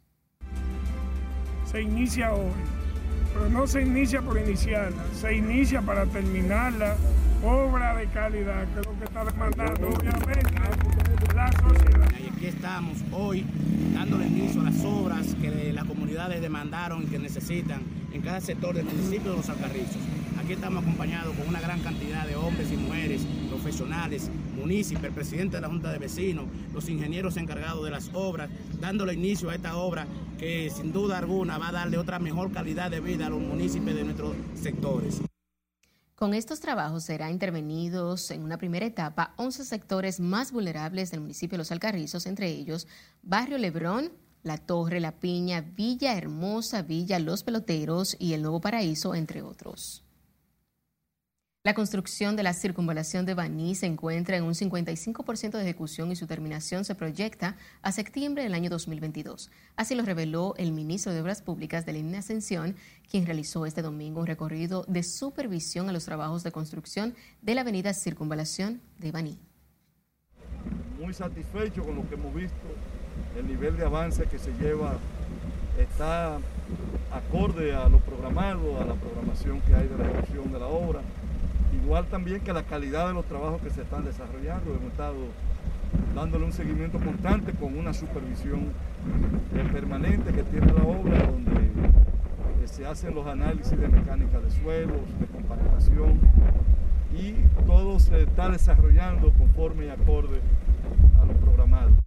Se 1.69 1.83
inicia 1.83 2.33
hoy 2.33 2.86
pero 3.37 3.51
no 3.51 3.67
se 3.67 3.83
inicia 3.83 4.23
por 4.23 4.39
iniciarla, 4.39 5.05
se 5.13 5.35
inicia 5.35 5.83
para 5.83 6.07
terminarla, 6.07 6.97
obra 7.45 7.95
de 7.97 8.07
calidad, 8.07 8.65
que 8.73 8.81
es 8.81 8.87
lo 8.87 8.99
que 8.99 9.05
está 9.05 9.25
demandando 9.25 9.89
obviamente 9.89 11.35
la 11.35 11.53
sociedad. 11.53 12.11
Y 12.19 12.35
aquí 12.35 12.47
estamos 12.47 12.99
hoy 13.13 13.45
dándole 13.95 14.27
inicio 14.27 14.63
a 14.63 14.65
las 14.65 14.83
obras 14.85 15.35
que 15.41 15.73
las 15.73 15.85
comunidades 15.85 16.41
demandaron 16.41 17.03
y 17.03 17.07
que 17.07 17.19
necesitan 17.19 17.83
en 18.13 18.23
cada 18.23 18.41
sector 18.41 18.75
del 18.75 18.87
municipio 18.87 19.33
de 19.33 19.37
Los 19.37 19.51
Alcarrizos. 19.51 20.01
Aquí 20.43 20.55
estamos 20.55 20.83
acompañados 20.83 21.37
con 21.37 21.49
una 21.49 21.61
gran 21.61 21.81
cantidad 21.81 22.27
de 22.27 22.37
hombres 22.37 22.73
y 22.73 22.77
mujeres, 22.77 23.27
profesionales, 23.67 24.31
municipios, 24.55 25.03
el 25.03 25.13
presidente 25.13 25.57
de 25.57 25.63
la 25.63 25.67
Junta 25.67 25.91
de 25.91 25.99
Vecinos, 25.99 26.45
los 26.73 26.89
ingenieros 26.89 27.37
encargados 27.37 27.85
de 27.85 27.91
las 27.91 28.11
obras, 28.15 28.49
dándole 28.81 29.15
inicio 29.15 29.51
a 29.51 29.57
esta 29.57 29.77
obra 29.77 30.07
que 30.39 30.71
sin 30.71 30.93
duda 30.93 31.19
alguna 31.19 31.59
va 31.59 31.71
a 31.71 31.73
darle 31.73 31.99
otra 31.99 32.21
mejor 32.21 32.53
calidad 32.53 32.93
de 32.93 33.01
vida 33.01 33.27
a 33.27 33.31
los 33.31 33.41
municipios 33.41 33.97
de 33.97 34.05
nuestros 34.05 34.37
sectores. 34.55 35.21
Con 36.15 36.33
estos 36.33 36.61
trabajos 36.61 37.03
serán 37.03 37.33
intervenidos 37.33 38.31
en 38.31 38.45
una 38.45 38.57
primera 38.57 38.87
etapa 38.87 39.35
11 39.37 39.65
sectores 39.65 40.21
más 40.21 40.53
vulnerables 40.53 41.11
del 41.11 41.23
municipio 41.23 41.57
de 41.57 41.59
Los 41.59 41.73
Alcarrizos, 41.73 42.27
entre 42.27 42.47
ellos 42.47 42.87
Barrio 43.25 43.59
Lebrón, 43.59 44.13
La 44.45 44.59
Torre, 44.59 45.01
La 45.01 45.19
Piña, 45.19 45.61
Villa 45.61 46.17
Hermosa, 46.17 46.83
Villa 46.83 47.19
Los 47.19 47.43
Peloteros 47.43 48.17
y 48.21 48.35
El 48.35 48.43
Nuevo 48.43 48.61
Paraíso, 48.61 49.17
entre 49.17 49.43
otros. 49.43 50.06
La 51.67 51.75
construcción 51.75 52.37
de 52.37 52.45
la 52.45 52.53
circunvalación 52.53 53.27
de 53.27 53.35
Baní 53.35 53.75
se 53.75 53.87
encuentra 53.87 54.37
en 54.37 54.45
un 54.45 54.55
55% 54.55 55.51
de 55.51 55.63
ejecución 55.63 56.13
y 56.13 56.15
su 56.15 56.29
terminación 56.29 56.85
se 56.85 56.95
proyecta 56.95 57.57
a 57.83 57.91
septiembre 57.91 58.45
del 58.45 58.55
año 58.55 58.71
2022. 58.71 59.51
Así 59.75 59.97
lo 59.97 60.05
reveló 60.05 60.55
el 60.59 60.71
ministro 60.71 61.13
de 61.13 61.21
Obras 61.21 61.43
Públicas 61.43 61.85
de 61.85 61.95
la 61.95 62.19
Ascensión, 62.19 62.77
quien 63.11 63.27
realizó 63.27 63.67
este 63.67 63.83
domingo 63.83 64.21
un 64.21 64.29
recorrido 64.29 64.85
de 64.87 65.03
supervisión 65.03 65.89
a 65.89 65.93
los 65.93 66.05
trabajos 66.05 66.45
de 66.45 66.53
construcción 66.53 67.17
de 67.43 67.57
la 67.57 67.63
avenida 67.63 67.93
Circunvalación 67.95 68.81
de 69.01 69.11
Baní. 69.11 69.37
Muy 71.01 71.15
satisfecho 71.15 71.83
con 71.83 71.97
lo 71.97 72.09
que 72.09 72.15
hemos 72.15 72.33
visto, 72.33 72.69
el 73.37 73.49
nivel 73.49 73.77
de 73.77 73.85
avance 73.87 74.23
que 74.27 74.39
se 74.39 74.53
lleva 74.53 75.01
está 75.81 76.39
acorde 77.11 77.75
a 77.75 77.89
lo 77.89 77.99
programado, 77.99 78.81
a 78.81 78.85
la 78.85 78.95
programación 78.95 79.61
que 79.63 79.75
hay 79.75 79.89
de 79.89 79.99
la 79.99 80.09
ejecución 80.13 80.53
de 80.53 80.61
la 80.61 80.67
obra 80.69 81.01
igual 81.87 82.05
también 82.07 82.41
que 82.41 82.53
la 82.53 82.65
calidad 82.65 83.07
de 83.07 83.15
los 83.15 83.25
trabajos 83.27 83.63
que 83.63 83.71
se 83.71 83.83
están 83.83 84.05
desarrollando. 84.05 84.75
Hemos 84.75 84.91
estado 84.91 85.15
dándole 86.17 86.45
un 86.45 86.53
seguimiento 86.53 86.99
constante 86.99 87.53
con 87.53 87.79
una 87.79 87.95
supervisión 87.95 88.73
eh, 89.55 89.69
permanente 89.73 90.33
que 90.33 90.43
tiene 90.43 90.67
la 90.67 90.83
obra, 90.83 91.23
donde 91.27 91.53
eh, 91.53 92.67
se 92.67 92.85
hacen 92.85 93.15
los 93.15 93.25
análisis 93.29 93.79
de 93.79 93.87
mecánica 93.87 94.41
de 94.41 94.51
suelos, 94.51 95.01
de 95.21 95.27
compactación, 95.27 96.19
y 97.15 97.35
todo 97.67 98.01
se 98.01 98.23
está 98.23 98.49
desarrollando 98.49 99.31
conforme 99.35 99.87
y 99.87 99.91
acorde 99.91 100.41
a 101.23 101.25
lo 101.25 101.35
programado. 101.35 102.06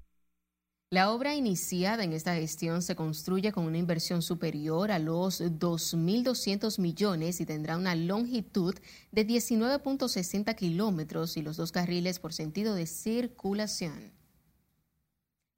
La 0.91 1.11
obra 1.11 1.35
iniciada 1.35 2.03
en 2.03 2.13
esta 2.13 2.33
gestión 2.33 2.81
se 2.81 2.95
construye 2.95 3.51
con 3.51 3.65
una 3.65 3.77
inversión 3.77 4.23
superior 4.23 4.91
a 4.91 4.97
los 4.97 5.39
2.200 5.39 6.79
millones 6.79 7.39
y 7.39 7.45
tendrá 7.45 7.77
una 7.77 7.93
longitud 7.93 8.73
de 9.11 9.27
19.60 9.27 10.55
kilómetros 10.55 11.37
y 11.37 11.43
los 11.43 11.57
dos 11.57 11.71
carriles 11.71 12.17
por 12.17 12.33
sentido 12.33 12.73
de 12.73 12.87
circulación. 12.87 14.13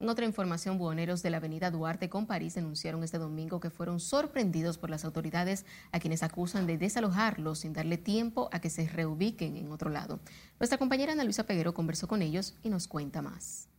En 0.00 0.10
otra 0.10 0.26
información, 0.26 0.76
buhoneros 0.76 1.22
de 1.22 1.30
la 1.30 1.38
avenida 1.38 1.70
Duarte 1.70 2.10
con 2.10 2.26
París 2.26 2.56
denunciaron 2.56 3.02
este 3.02 3.16
domingo 3.16 3.58
que 3.58 3.70
fueron 3.70 4.00
sorprendidos 4.00 4.76
por 4.76 4.90
las 4.90 5.06
autoridades 5.06 5.64
a 5.92 5.98
quienes 5.98 6.22
acusan 6.22 6.66
de 6.66 6.76
desalojarlos 6.76 7.60
sin 7.60 7.72
darle 7.72 7.96
tiempo 7.96 8.50
a 8.52 8.60
que 8.60 8.68
se 8.68 8.86
reubiquen 8.86 9.56
en 9.56 9.72
otro 9.72 9.88
lado. 9.88 10.20
Nuestra 10.60 10.76
compañera 10.76 11.12
Ana 11.12 11.24
Luisa 11.24 11.46
Peguero 11.46 11.72
conversó 11.72 12.06
con 12.06 12.20
ellos 12.20 12.54
y 12.62 12.68
nos 12.68 12.86
cuenta 12.86 13.22
más. 13.22 13.71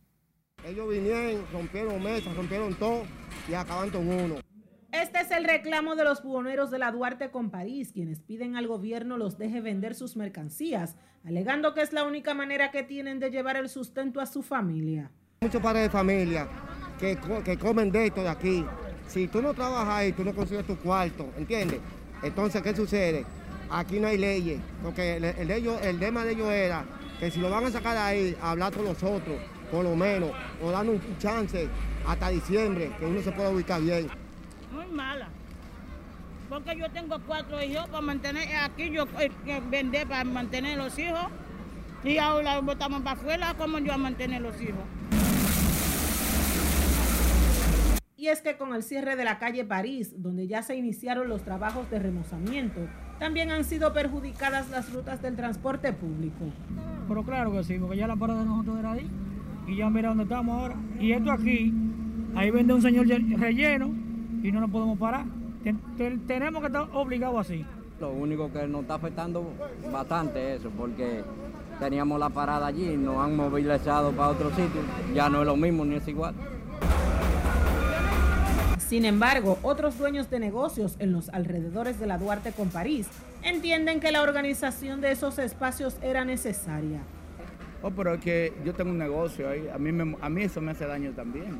Ellos 0.64 0.88
vinieron, 0.88 1.44
rompieron 1.52 2.02
mesas, 2.02 2.34
rompieron 2.34 2.74
todo 2.74 3.02
y 3.46 3.52
acaban 3.52 3.90
con 3.90 4.08
uno. 4.08 4.36
Este 4.92 5.20
es 5.20 5.30
el 5.30 5.44
reclamo 5.44 5.94
de 5.94 6.04
los 6.04 6.22
buhoneros 6.22 6.70
de 6.70 6.78
la 6.78 6.90
Duarte 6.90 7.30
con 7.30 7.50
París, 7.50 7.90
quienes 7.92 8.20
piden 8.20 8.56
al 8.56 8.66
gobierno 8.66 9.18
los 9.18 9.36
deje 9.36 9.60
vender 9.60 9.94
sus 9.94 10.16
mercancías, 10.16 10.96
alegando 11.22 11.74
que 11.74 11.82
es 11.82 11.92
la 11.92 12.04
única 12.04 12.32
manera 12.32 12.70
que 12.70 12.82
tienen 12.82 13.18
de 13.18 13.30
llevar 13.30 13.56
el 13.56 13.68
sustento 13.68 14.20
a 14.22 14.26
su 14.26 14.42
familia. 14.42 15.10
Muchos 15.42 15.60
padres 15.60 15.82
de 15.82 15.90
familia 15.90 16.48
que, 16.98 17.18
que 17.44 17.58
comen 17.58 17.92
de 17.92 18.06
esto 18.06 18.22
de 18.22 18.30
aquí. 18.30 18.64
Si 19.06 19.28
tú 19.28 19.42
no 19.42 19.52
trabajas 19.52 19.94
ahí, 19.94 20.12
tú 20.12 20.24
no 20.24 20.34
consigues 20.34 20.66
tu 20.66 20.78
cuarto, 20.78 21.28
¿entiendes? 21.36 21.80
Entonces, 22.22 22.62
¿qué 22.62 22.74
sucede? 22.74 23.26
Aquí 23.68 24.00
no 24.00 24.06
hay 24.06 24.16
leyes, 24.16 24.60
porque 24.82 25.16
el, 25.16 25.24
el, 25.24 25.50
ellos, 25.50 25.78
el 25.82 25.98
tema 25.98 26.24
de 26.24 26.32
ellos 26.32 26.48
era 26.48 26.86
que 27.20 27.30
si 27.30 27.40
lo 27.40 27.50
van 27.50 27.66
a 27.66 27.70
sacar 27.70 27.98
ahí, 27.98 28.34
hablar 28.40 28.72
con 28.72 28.86
nosotros 28.86 29.36
por 29.74 29.82
lo 29.82 29.96
menos, 29.96 30.30
o 30.62 30.70
dan 30.70 30.88
un 30.88 31.00
chance 31.18 31.68
hasta 32.06 32.28
diciembre, 32.28 32.92
que 32.96 33.06
uno 33.06 33.20
se 33.20 33.32
pueda 33.32 33.50
ubicar 33.50 33.82
bien. 33.82 34.06
Muy 34.72 34.86
mala, 34.86 35.26
porque 36.48 36.78
yo 36.78 36.88
tengo 36.92 37.18
cuatro 37.26 37.60
hijos 37.60 37.88
para 37.88 38.00
mantener, 38.00 38.54
aquí 38.62 38.90
yo 38.90 39.04
eh, 39.18 39.32
vender 39.68 40.06
para 40.06 40.22
mantener 40.22 40.78
los 40.78 40.96
hijos, 40.96 41.26
y 42.04 42.18
ahora 42.18 42.60
botamos 42.60 43.02
para 43.02 43.18
afuera, 43.18 43.54
¿cómo 43.58 43.80
yo 43.80 43.92
a 43.92 43.98
mantener 43.98 44.42
los 44.42 44.60
hijos? 44.60 44.84
Y 48.16 48.28
es 48.28 48.42
que 48.42 48.56
con 48.56 48.74
el 48.74 48.84
cierre 48.84 49.16
de 49.16 49.24
la 49.24 49.40
calle 49.40 49.64
París, 49.64 50.12
donde 50.18 50.46
ya 50.46 50.62
se 50.62 50.76
iniciaron 50.76 51.28
los 51.28 51.42
trabajos 51.42 51.90
de 51.90 51.98
remozamiento, 51.98 52.80
también 53.18 53.50
han 53.50 53.64
sido 53.64 53.92
perjudicadas 53.92 54.70
las 54.70 54.92
rutas 54.92 55.20
del 55.20 55.34
transporte 55.34 55.92
público. 55.92 56.44
Pero 57.08 57.24
claro 57.24 57.50
que 57.50 57.64
sí, 57.64 57.76
porque 57.76 57.96
ya 57.96 58.06
la 58.06 58.14
parada 58.14 58.40
de 58.40 58.46
nosotros 58.46 58.78
era 58.78 58.92
ahí 58.92 59.10
y 59.66 59.76
ya 59.76 59.90
mira 59.90 60.08
dónde 60.08 60.24
estamos 60.24 60.60
ahora. 60.60 60.76
Y 61.00 61.12
esto 61.12 61.32
aquí, 61.32 61.72
ahí 62.34 62.50
vende 62.50 62.74
un 62.74 62.82
señor 62.82 63.06
relleno 63.06 63.90
y 64.42 64.52
no 64.52 64.60
nos 64.60 64.70
podemos 64.70 64.98
parar. 64.98 65.24
tenemos 66.26 66.60
que 66.60 66.66
estar 66.66 66.88
obligados 66.92 67.46
así. 67.46 67.64
Lo 68.00 68.10
único 68.10 68.52
que 68.52 68.66
nos 68.66 68.82
está 68.82 68.94
afectando 68.94 69.52
bastante 69.92 70.56
eso, 70.56 70.70
porque 70.76 71.22
teníamos 71.78 72.18
la 72.18 72.28
parada 72.28 72.66
allí, 72.66 72.96
nos 72.96 73.18
han 73.18 73.36
movilizado 73.36 74.12
para 74.12 74.30
otro 74.30 74.50
sitio, 74.50 74.82
ya 75.14 75.28
no 75.28 75.40
es 75.40 75.46
lo 75.46 75.56
mismo 75.56 75.84
ni 75.84 75.96
es 75.96 76.08
igual. 76.08 76.34
Sin 78.78 79.06
embargo, 79.06 79.58
otros 79.62 79.96
dueños 79.96 80.28
de 80.28 80.38
negocios 80.38 80.96
en 80.98 81.12
los 81.12 81.28
alrededores 81.30 81.98
de 81.98 82.06
la 82.06 82.18
Duarte 82.18 82.52
con 82.52 82.68
París 82.68 83.08
entienden 83.42 83.98
que 83.98 84.12
la 84.12 84.22
organización 84.22 85.00
de 85.00 85.12
esos 85.12 85.38
espacios 85.38 85.96
era 86.02 86.24
necesaria. 86.24 87.00
Oh, 87.86 87.90
pero 87.90 88.14
es 88.14 88.20
que 88.22 88.50
yo 88.64 88.72
tengo 88.72 88.92
un 88.92 88.96
negocio 88.96 89.46
ahí, 89.46 89.68
a 89.68 89.76
mí, 89.76 90.16
a 90.18 90.30
mí 90.30 90.42
eso 90.42 90.58
me 90.62 90.70
hace 90.70 90.86
daño 90.86 91.12
también. 91.12 91.58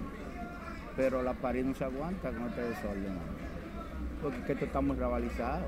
Pero 0.96 1.22
la 1.22 1.34
París 1.34 1.66
no 1.66 1.74
se 1.74 1.84
aguanta 1.84 2.30
con 2.30 2.48
este 2.48 2.62
desorden. 2.62 3.18
Porque 4.22 4.38
es 4.38 4.44
que 4.46 4.52
esto 4.52 4.64
estamos 4.64 4.96
rivalizados. 4.96 5.66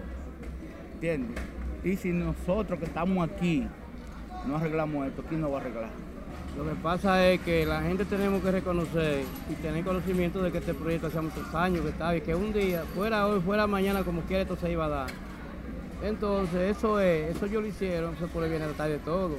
¿Entiendes? 0.95 1.39
Y 1.85 1.97
si 1.97 2.11
nosotros 2.11 2.79
que 2.79 2.87
estamos 2.87 3.29
aquí 3.29 3.69
no 4.47 4.57
arreglamos 4.57 5.07
esto, 5.09 5.23
¿quién 5.29 5.43
nos 5.43 5.53
va 5.53 5.59
a 5.59 5.61
arreglar? 5.61 5.91
Lo 6.57 6.65
que 6.65 6.75
pasa 6.77 7.23
es 7.27 7.39
que 7.43 7.67
la 7.67 7.83
gente 7.83 8.07
tenemos 8.07 8.43
que 8.43 8.51
reconocer 8.51 9.25
y 9.51 9.55
tener 9.57 9.85
conocimiento 9.85 10.43
de 10.43 10.53
que 10.53 10.59
este 10.59 10.73
proyecto 10.73 11.09
hace 11.09 11.21
muchos 11.21 11.55
años 11.55 11.83
que 11.83 11.91
está 11.91 12.17
y 12.17 12.23
que 12.23 12.35
un 12.35 12.55
día, 12.55 12.83
fuera 12.95 13.27
hoy, 13.27 13.43
fuera 13.43 13.67
mañana, 13.67 14.05
como 14.05 14.23
quiera, 14.23 14.45
esto 14.45 14.57
se 14.57 14.73
iba 14.73 14.87
a 14.87 14.89
dar. 14.89 15.11
Entonces, 16.03 16.79
eso 16.79 16.99
es, 16.99 17.37
eso 17.37 17.45
yo 17.45 17.61
lo 17.61 17.67
hicieron, 17.67 18.15
eso 18.15 18.27
por 18.29 18.43
el 18.43 18.49
bienestar 18.49 18.89
de 18.89 18.97
todo. 19.01 19.37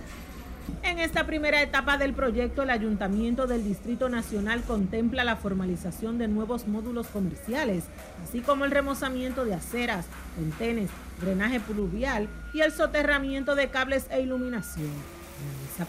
En 0.84 1.00
esta 1.00 1.26
primera 1.26 1.62
etapa 1.62 1.98
del 1.98 2.14
proyecto, 2.14 2.64
el 2.64 2.70
Ayuntamiento 2.70 3.48
del 3.48 3.64
Distrito 3.64 4.10
Nacional 4.10 4.64
contempla 4.64 5.24
la 5.24 5.36
formalización 5.36 6.18
de 6.18 6.28
nuevos 6.28 6.68
módulos 6.68 7.08
comerciales, 7.08 7.86
así 8.24 8.42
como 8.42 8.66
el 8.66 8.72
remozamiento 8.72 9.46
de 9.46 9.54
aceras, 9.54 10.06
contenes, 10.36 10.90
drenaje 11.22 11.60
pluvial 11.60 12.28
y 12.54 12.62
el 12.62 12.72
soterramiento 12.72 13.56
de 13.56 13.70
cables 13.70 14.08
e 14.10 14.22
iluminación. 14.22 14.92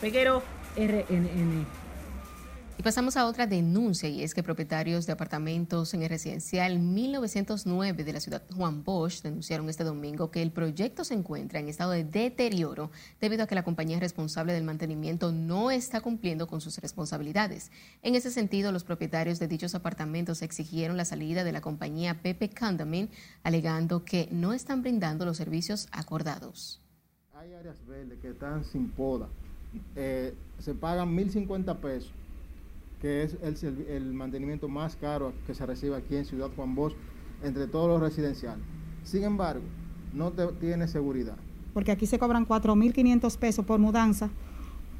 Peguero, 0.00 0.42
RNN. 0.76 1.87
Y 2.78 2.82
pasamos 2.84 3.16
a 3.16 3.26
otra 3.26 3.48
denuncia 3.48 4.08
y 4.08 4.22
es 4.22 4.34
que 4.34 4.44
propietarios 4.44 5.04
de 5.04 5.12
apartamentos 5.12 5.94
en 5.94 6.04
el 6.04 6.08
residencial 6.08 6.78
1909 6.78 8.04
de 8.04 8.12
la 8.12 8.20
ciudad 8.20 8.44
Juan 8.54 8.84
Bosch 8.84 9.20
denunciaron 9.20 9.68
este 9.68 9.82
domingo 9.82 10.30
que 10.30 10.42
el 10.42 10.52
proyecto 10.52 11.02
se 11.02 11.14
encuentra 11.14 11.58
en 11.58 11.68
estado 11.68 11.90
de 11.90 12.04
deterioro 12.04 12.92
debido 13.20 13.42
a 13.42 13.46
que 13.48 13.56
la 13.56 13.64
compañía 13.64 13.98
responsable 13.98 14.52
del 14.52 14.62
mantenimiento 14.62 15.32
no 15.32 15.72
está 15.72 16.00
cumpliendo 16.00 16.46
con 16.46 16.60
sus 16.60 16.78
responsabilidades. 16.78 17.72
En 18.02 18.14
ese 18.14 18.30
sentido, 18.30 18.70
los 18.70 18.84
propietarios 18.84 19.40
de 19.40 19.48
dichos 19.48 19.74
apartamentos 19.74 20.40
exigieron 20.42 20.96
la 20.96 21.04
salida 21.04 21.42
de 21.42 21.50
la 21.50 21.60
compañía 21.60 22.22
Pepe 22.22 22.48
Condominium 22.48 23.10
alegando 23.42 24.04
que 24.04 24.28
no 24.30 24.52
están 24.52 24.82
brindando 24.82 25.24
los 25.24 25.36
servicios 25.36 25.88
acordados. 25.90 26.80
Hay 27.34 27.54
áreas 27.54 27.84
verdes 27.88 28.20
que 28.20 28.30
están 28.30 28.64
sin 28.64 28.88
poda. 28.88 29.28
Eh, 29.96 30.32
se 30.60 30.74
pagan 30.74 31.16
1.050 31.16 31.76
pesos 31.78 32.12
que 33.00 33.22
es 33.22 33.36
el, 33.42 33.86
el, 33.88 34.12
mantenimiento 34.12 34.68
más 34.68 34.96
caro 34.96 35.32
que 35.46 35.54
se 35.54 35.64
recibe 35.64 35.96
aquí 35.96 36.16
en 36.16 36.24
Ciudad 36.24 36.50
Juan 36.56 36.74
Bosch 36.74 36.94
entre 37.42 37.66
todos 37.66 37.88
los 37.88 38.00
residenciales. 38.00 38.64
Sin 39.04 39.24
embargo, 39.24 39.64
no 40.12 40.32
tiene 40.32 40.88
seguridad. 40.88 41.36
Porque 41.74 41.92
aquí 41.92 42.06
se 42.06 42.18
cobran 42.18 42.46
4.500 42.46 43.38
pesos 43.38 43.64
por 43.64 43.78
mudanza, 43.78 44.30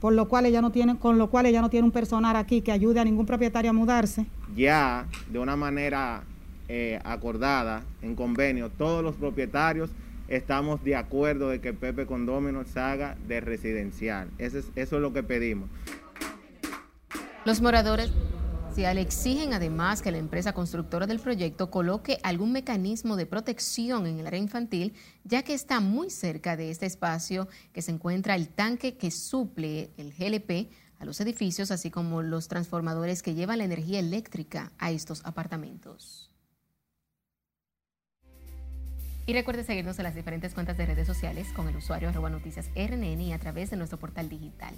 por 0.00 0.12
lo 0.12 0.28
cual 0.28 0.46
ella 0.46 0.62
no 0.62 0.70
tiene, 0.70 0.98
con 0.98 1.18
lo 1.18 1.28
cual 1.28 1.46
ella 1.46 1.60
no 1.60 1.70
tiene 1.70 1.86
un 1.86 1.92
personal 1.92 2.36
aquí 2.36 2.60
que 2.60 2.72
ayude 2.72 3.00
a 3.00 3.04
ningún 3.04 3.26
propietario 3.26 3.70
a 3.70 3.74
mudarse. 3.74 4.26
Ya 4.54 5.06
de 5.30 5.38
una 5.38 5.56
manera 5.56 6.22
eh, 6.68 7.00
acordada, 7.04 7.82
en 8.02 8.14
convenio, 8.14 8.70
todos 8.70 9.02
los 9.02 9.16
propietarios 9.16 9.90
estamos 10.28 10.84
de 10.84 10.94
acuerdo 10.94 11.48
de 11.48 11.60
que 11.60 11.72
Pepe 11.72 12.06
Condómino 12.06 12.64
se 12.64 12.78
haga 12.78 13.16
de 13.26 13.40
residencial. 13.40 14.28
Eso 14.38 14.58
es, 14.58 14.66
eso 14.76 14.96
es 14.96 15.02
lo 15.02 15.12
que 15.12 15.22
pedimos. 15.22 15.68
Los 17.48 17.62
moradores 17.62 18.10
exigen 18.76 19.54
además 19.54 20.02
que 20.02 20.10
la 20.10 20.18
empresa 20.18 20.52
constructora 20.52 21.06
del 21.06 21.18
proyecto 21.18 21.70
coloque 21.70 22.18
algún 22.22 22.52
mecanismo 22.52 23.16
de 23.16 23.24
protección 23.24 24.06
en 24.06 24.18
el 24.18 24.26
área 24.26 24.38
infantil, 24.38 24.92
ya 25.24 25.42
que 25.42 25.54
está 25.54 25.80
muy 25.80 26.10
cerca 26.10 26.58
de 26.58 26.70
este 26.70 26.84
espacio 26.84 27.48
que 27.72 27.80
se 27.80 27.90
encuentra 27.90 28.34
el 28.34 28.50
tanque 28.50 28.98
que 28.98 29.10
suple 29.10 29.88
el 29.96 30.12
GLP 30.12 30.70
a 30.98 31.06
los 31.06 31.22
edificios, 31.22 31.70
así 31.70 31.90
como 31.90 32.20
los 32.20 32.48
transformadores 32.48 33.22
que 33.22 33.34
llevan 33.34 33.56
la 33.56 33.64
energía 33.64 34.00
eléctrica 34.00 34.70
a 34.76 34.90
estos 34.90 35.24
apartamentos. 35.24 36.30
Y 39.24 39.32
recuerde 39.32 39.64
seguirnos 39.64 39.98
en 39.98 40.02
las 40.02 40.14
diferentes 40.14 40.52
cuentas 40.52 40.76
de 40.76 40.84
redes 40.84 41.06
sociales 41.06 41.48
con 41.56 41.66
el 41.66 41.76
usuario 41.76 42.10
arroba 42.10 42.28
noticias 42.28 42.68
RNN 42.76 43.22
y 43.22 43.32
a 43.32 43.38
través 43.38 43.70
de 43.70 43.78
nuestro 43.78 43.98
portal 43.98 44.28
digital 44.28 44.74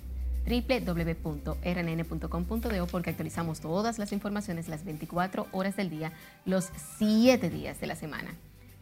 www.rnn.com.do 0.46 1.56
porque 2.86 3.10
actualizamos 3.10 3.60
todas 3.60 3.98
las 3.98 4.12
informaciones 4.12 4.68
las 4.68 4.84
24 4.84 5.46
horas 5.52 5.76
del 5.76 5.90
día, 5.90 6.12
los 6.44 6.70
7 6.98 7.50
días 7.50 7.80
de 7.80 7.86
la 7.86 7.96
semana. 7.96 8.30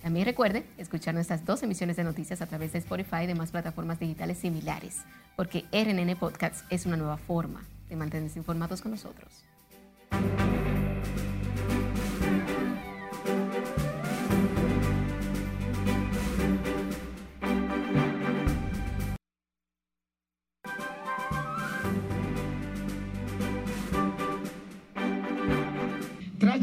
También 0.02 0.26
recuerde 0.26 0.64
escuchar 0.78 1.14
nuestras 1.14 1.44
dos 1.44 1.62
emisiones 1.62 1.96
de 1.96 2.04
noticias 2.04 2.40
a 2.40 2.46
través 2.46 2.72
de 2.72 2.78
Spotify 2.78 3.24
y 3.24 3.26
demás 3.26 3.50
plataformas 3.50 3.98
digitales 3.98 4.38
similares, 4.38 4.98
porque 5.36 5.64
RNN 5.72 6.16
Podcasts 6.16 6.64
es 6.70 6.86
una 6.86 6.96
nueva 6.96 7.16
forma 7.16 7.64
de 7.88 7.96
mantenerse 7.96 8.38
informados 8.38 8.80
con 8.80 8.92
nosotros. 8.92 9.44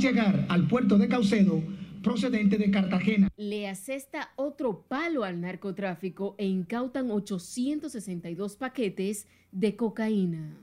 Llegar 0.06 0.46
al 0.50 0.68
puerto 0.68 1.00
de 1.00 1.08
Caucedo, 1.08 1.64
procedente 2.04 2.60
de 2.60 2.70
Cartagena. 2.70 3.28
Le 3.38 3.68
asesta 3.68 4.30
otro 4.36 4.86
palo 4.88 5.24
al 5.24 5.42
narcotráfico 5.42 6.36
e 6.38 6.46
incautan 6.46 7.10
862 7.10 8.56
paquetes 8.56 9.26
de 9.52 9.76
cocaína. 9.76 10.60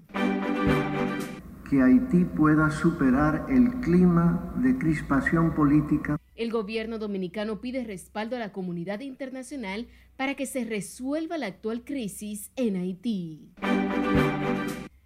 Que 1.69 1.83
Haití 1.83 2.25
pueda 2.25 2.71
superar 2.71 3.47
el 3.51 3.81
clima 3.81 4.55
de 4.63 4.79
crispación 4.79 5.57
política. 5.57 6.17
El 6.37 6.53
gobierno 6.53 6.99
dominicano 6.99 7.61
pide 7.61 7.83
respaldo 7.83 8.37
a 8.37 8.39
la 8.39 8.53
comunidad 8.53 9.01
internacional 9.01 9.89
para 10.17 10.37
que 10.37 10.47
se 10.47 10.65
resuelva 10.65 11.37
la 11.37 11.47
actual 11.47 11.83
crisis 11.83 12.53
en 12.55 12.77
Haití. 12.77 13.51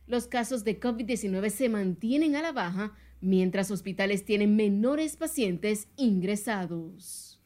Los 0.07 0.27
casos 0.27 0.63
de 0.63 0.79
COVID-19 0.79 1.49
se 1.49 1.71
mantienen 1.71 2.37
a 2.37 2.43
la 2.43 2.53
baja 2.53 2.93
mientras 3.21 3.71
hospitales 3.71 4.25
tienen 4.25 4.57
menores 4.57 5.17
pacientes 5.17 5.89
ingresados. 5.97 7.41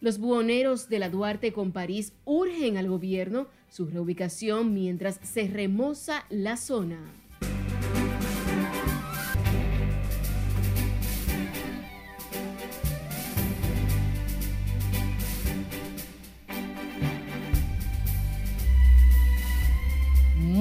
Los 0.00 0.18
buhoneros 0.18 0.88
de 0.88 1.00
la 1.00 1.10
Duarte 1.10 1.52
con 1.52 1.72
París 1.72 2.12
urgen 2.24 2.76
al 2.78 2.88
gobierno 2.88 3.48
su 3.68 3.86
reubicación 3.86 4.72
mientras 4.72 5.18
se 5.22 5.48
remoza 5.48 6.24
la 6.30 6.56
zona. 6.56 7.00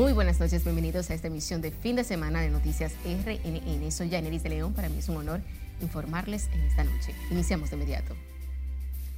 Muy 0.08 0.14
buenas 0.14 0.40
noches, 0.40 0.64
bienvenidos 0.64 1.10
a 1.10 1.16
esta 1.16 1.28
emisión 1.28 1.62
de 1.62 1.70
fin 1.70 1.98
de 1.98 2.06
semana 2.06 2.40
de 2.40 2.50
Noticias 2.50 2.94
RNN. 3.04 3.92
Soy 3.92 4.10
Janeris 4.10 4.42
de 4.42 4.48
León, 4.48 4.72
para 4.72 4.88
mí 4.88 5.00
es 5.00 5.10
un 5.10 5.18
honor 5.18 5.42
informarles 5.82 6.48
en 6.54 6.62
esta 6.62 6.86
noche. 6.86 7.14
Iniciamos 7.30 7.72
de 7.72 7.76
inmediato. 7.76 8.16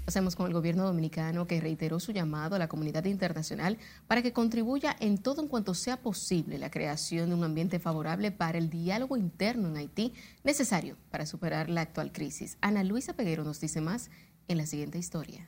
Hacemos 0.08 0.36
con 0.36 0.48
el 0.48 0.53
gobierno 0.53 0.84
dominicano 0.86 1.46
que 1.46 1.62
reiteró 1.62 2.00
su 2.00 2.12
llamado 2.12 2.55
a 2.55 2.60
la 2.60 2.67
comunidad 2.67 3.05
internacional 3.05 3.77
para 4.08 4.24
que 4.24 4.34
contribuya 4.34 4.96
en 5.00 5.19
todo 5.19 5.43
en 5.43 5.48
cuanto 5.48 5.75
sea 5.75 5.98
posible 5.98 6.58
la 6.58 6.72
creación 6.72 7.29
de 7.29 7.36
un 7.36 7.43
ambiente 7.43 7.77
favorable 7.77 8.31
para 8.31 8.58
el 8.58 8.72
diálogo 8.72 9.15
interno 9.15 9.67
en 9.67 9.77
Haití 9.77 10.15
necesario 10.43 10.98
para 11.12 11.27
superar 11.27 11.69
la 11.69 11.81
actual 11.81 12.12
crisis. 12.12 12.58
Ana 12.62 12.84
Luisa 12.84 13.13
Peguero 13.13 13.43
nos 13.43 13.62
dice 13.62 13.79
más 13.79 14.10
en 14.48 14.58
la 14.58 14.65
siguiente 14.65 14.98
historia 14.98 15.48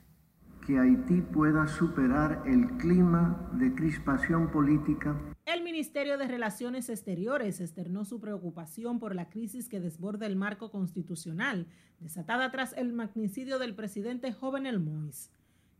que 0.66 0.78
Haití 0.78 1.20
pueda 1.20 1.66
superar 1.66 2.42
el 2.46 2.66
clima 2.78 3.50
de 3.54 3.74
crispación 3.74 4.50
política. 4.50 5.18
El 5.44 5.62
Ministerio 5.62 6.18
de 6.18 6.28
Relaciones 6.28 6.88
Exteriores 6.88 7.60
externó 7.60 8.04
su 8.04 8.20
preocupación 8.20 9.00
por 9.00 9.14
la 9.14 9.28
crisis 9.28 9.68
que 9.68 9.80
desborda 9.80 10.26
el 10.26 10.36
marco 10.36 10.70
constitucional, 10.70 11.66
desatada 11.98 12.50
tras 12.50 12.72
el 12.74 12.92
magnicidio 12.92 13.58
del 13.58 13.74
presidente 13.74 14.32
Jovenel 14.32 14.80
Moïse. 14.80 15.30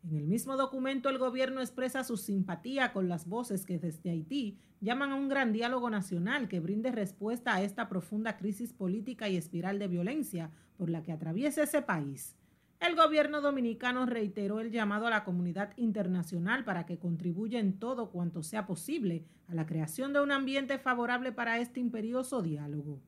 En 0.05 0.17
el 0.17 0.27
mismo 0.27 0.57
documento, 0.57 1.09
el 1.09 1.19
gobierno 1.19 1.61
expresa 1.61 2.03
su 2.03 2.17
simpatía 2.17 2.93
con 2.93 3.09
las 3.09 3.29
voces 3.29 3.65
que 3.65 3.79
desde 3.79 4.11
Haití 4.11 4.59
llaman 4.81 5.13
a 5.13 5.15
un 5.15 5.29
gran 5.29 5.53
diálogo 5.53 5.91
nacional 5.91 6.49
que 6.49 6.59
brinde 6.59 6.91
respuesta 6.91 7.55
a 7.55 7.63
esta 7.63 7.89
profunda 7.89 8.37
crisis 8.37 8.73
política 8.73 9.29
y 9.29 9.37
espiral 9.37 9.79
de 9.79 9.87
violencia 9.87 10.51
por 10.77 10.91
la 10.91 11.05
que 11.05 11.13
atraviesa 11.13 11.63
ese 11.63 11.83
país. 11.83 12.35
El 12.83 12.97
gobierno 12.97 13.41
dominicano 13.41 14.07
reiteró 14.07 14.59
el 14.59 14.73
llamado 14.73 15.07
a 15.07 15.11
la 15.11 15.23
comunidad 15.23 15.73
internacional 15.77 16.65
para 16.65 16.85
que 16.85 16.99
contribuya 16.99 17.61
en 17.61 17.79
todo 17.79 18.11
cuanto 18.11 18.43
sea 18.43 18.67
posible 18.67 19.25
a 19.47 19.55
la 19.55 19.67
creación 19.67 20.13
de 20.13 20.21
un 20.21 20.33
ambiente 20.33 20.81
favorable 20.81 21.31
para 21.31 21.61
este 21.61 21.79
imperioso 21.79 22.43
diálogo. 22.43 23.01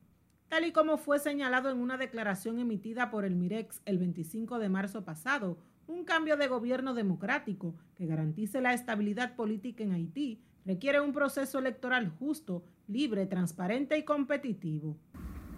Tal 0.47 0.65
y 0.65 0.71
como 0.71 0.97
fue 0.97 1.19
señalado 1.19 1.69
en 1.69 1.79
una 1.79 1.97
declaración 1.97 2.57
emitida 2.59 3.11
por 3.11 3.25
el 3.25 3.35
MIREX 3.35 3.81
el 3.83 3.97
25 3.97 4.59
de 4.59 4.69
marzo 4.69 5.03
pasado, 5.03 5.57
un 5.87 6.05
cambio 6.05 6.37
de 6.37 6.47
gobierno 6.47 6.93
democrático 6.93 7.75
que 7.95 8.05
garantice 8.05 8.61
la 8.61 8.73
estabilidad 8.73 9.35
política 9.35 9.83
en 9.83 9.91
Haití 9.91 10.41
requiere 10.65 11.01
un 11.01 11.11
proceso 11.11 11.59
electoral 11.59 12.13
justo, 12.17 12.63
libre, 12.87 13.25
transparente 13.25 13.97
y 13.97 14.05
competitivo. 14.05 14.95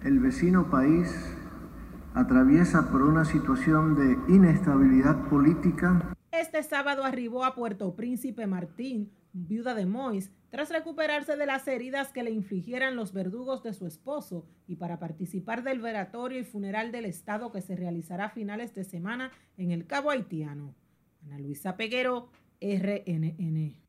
El 0.03 0.19
vecino 0.19 0.71
país 0.71 1.37
atraviesa 2.17 2.89
por 2.89 3.03
una 3.03 3.25
situación 3.25 3.95
de 3.95 4.33
inestabilidad 4.33 5.29
política. 5.29 6.15
Este 6.31 6.63
sábado 6.63 7.03
arribó 7.03 7.45
a 7.45 7.53
Puerto 7.53 7.95
Príncipe 7.95 8.47
Martín, 8.47 9.11
viuda 9.33 9.75
de 9.75 9.85
Mois, 9.85 10.31
tras 10.49 10.71
recuperarse 10.71 11.35
de 11.37 11.45
las 11.45 11.67
heridas 11.67 12.11
que 12.11 12.23
le 12.23 12.31
infligieran 12.31 12.95
los 12.95 13.13
verdugos 13.13 13.61
de 13.61 13.73
su 13.73 13.85
esposo 13.85 14.47
y 14.67 14.77
para 14.77 14.97
participar 14.97 15.63
del 15.63 15.79
veratorio 15.79 16.39
y 16.39 16.43
funeral 16.43 16.91
del 16.91 17.05
Estado 17.05 17.51
que 17.51 17.61
se 17.61 17.75
realizará 17.75 18.25
a 18.25 18.29
finales 18.29 18.73
de 18.73 18.83
semana 18.83 19.31
en 19.55 19.71
el 19.71 19.85
Cabo 19.85 20.09
Haitiano. 20.09 20.73
Ana 21.23 21.37
Luisa 21.37 21.77
Peguero, 21.77 22.29
RNN. 22.59 23.86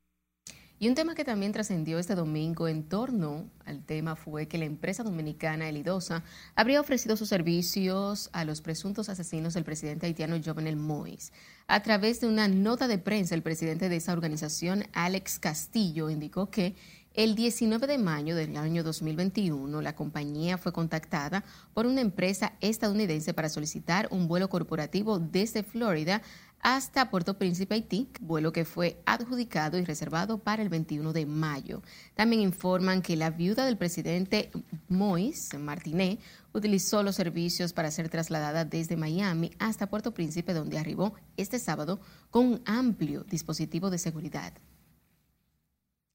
Y 0.81 0.89
un 0.89 0.95
tema 0.95 1.17
que 1.17 1.25
también 1.25 1.51
trascendió 1.51 1.99
este 1.99 2.15
domingo 2.15 2.69
en 2.69 2.85
torno 2.85 3.51
al 3.65 3.83
tema 3.83 4.15
fue 4.15 4.47
que 4.47 4.59
la 4.59 4.65
empresa 4.65 5.03
dominicana 5.03 5.69
Elidosa 5.69 6.23
habría 6.55 6.81
ofrecido 6.81 7.17
sus 7.17 7.29
servicios 7.29 8.31
a 8.33 8.45
los 8.45 8.61
presuntos 8.61 9.09
asesinos 9.09 9.55
del 9.55 9.65
presidente 9.65 10.07
haitiano 10.07 10.37
Jovenel 10.43 10.77
Moïse. 10.77 11.33
A 11.67 11.83
través 11.83 12.21
de 12.21 12.29
una 12.29 12.47
nota 12.47 12.87
de 12.87 12.99
prensa, 12.99 13.35
el 13.35 13.43
presidente 13.43 13.89
de 13.89 13.97
esa 13.97 14.13
organización, 14.13 14.85
Alex 14.93 15.41
Castillo, 15.41 16.11
indicó 16.11 16.49
que 16.49 16.77
el 17.19 17.35
19 17.35 17.89
de 17.89 17.99
mayo 17.99 18.37
del 18.37 18.57
año 18.57 18.85
2021, 18.85 19.83
la 19.83 19.97
compañía 19.97 20.57
fue 20.57 20.73
contactada 20.73 21.43
por 21.75 21.87
una 21.87 22.01
empresa 22.01 22.53
estadounidense 22.61 23.35
para 23.35 23.49
solicitar 23.49 24.07
un 24.13 24.29
vuelo 24.29 24.49
corporativo 24.49 25.19
desde 25.19 25.65
Florida 25.65 26.23
hasta 26.61 27.11
Puerto 27.11 27.39
Príncipe, 27.39 27.75
Haití, 27.75 28.09
vuelo 28.21 28.53
que 28.53 28.65
fue 28.65 29.01
adjudicado 29.07 29.79
y 29.79 29.85
reservado 29.85 30.39
para 30.39 30.63
el 30.63 30.69
21 30.69 31.13
de 31.13 31.27
mayo. 31.27 31.83
También 32.15 32.43
informan 32.43 33.03
que 33.03 33.17
la 33.17 33.31
viuda 33.31 33.67
del 33.67 33.77
presidente 33.77 34.51
Mois 34.89 35.51
Martinet 35.59 36.21
utilizó 36.53 37.03
los 37.03 37.17
servicios 37.17 37.73
para 37.73 37.91
ser 37.91 38.09
trasladada 38.09 38.65
desde 38.65 38.97
Miami 38.97 39.53
hasta 39.59 39.89
Puerto 39.89 40.13
Príncipe, 40.13 40.55
donde 40.55 40.79
arribó 40.79 41.15
este 41.37 41.59
sábado 41.59 42.01
con 42.31 42.47
un 42.47 42.63
amplio 42.67 43.25
dispositivo 43.25 43.91
de 43.91 43.99
seguridad. 43.99 44.53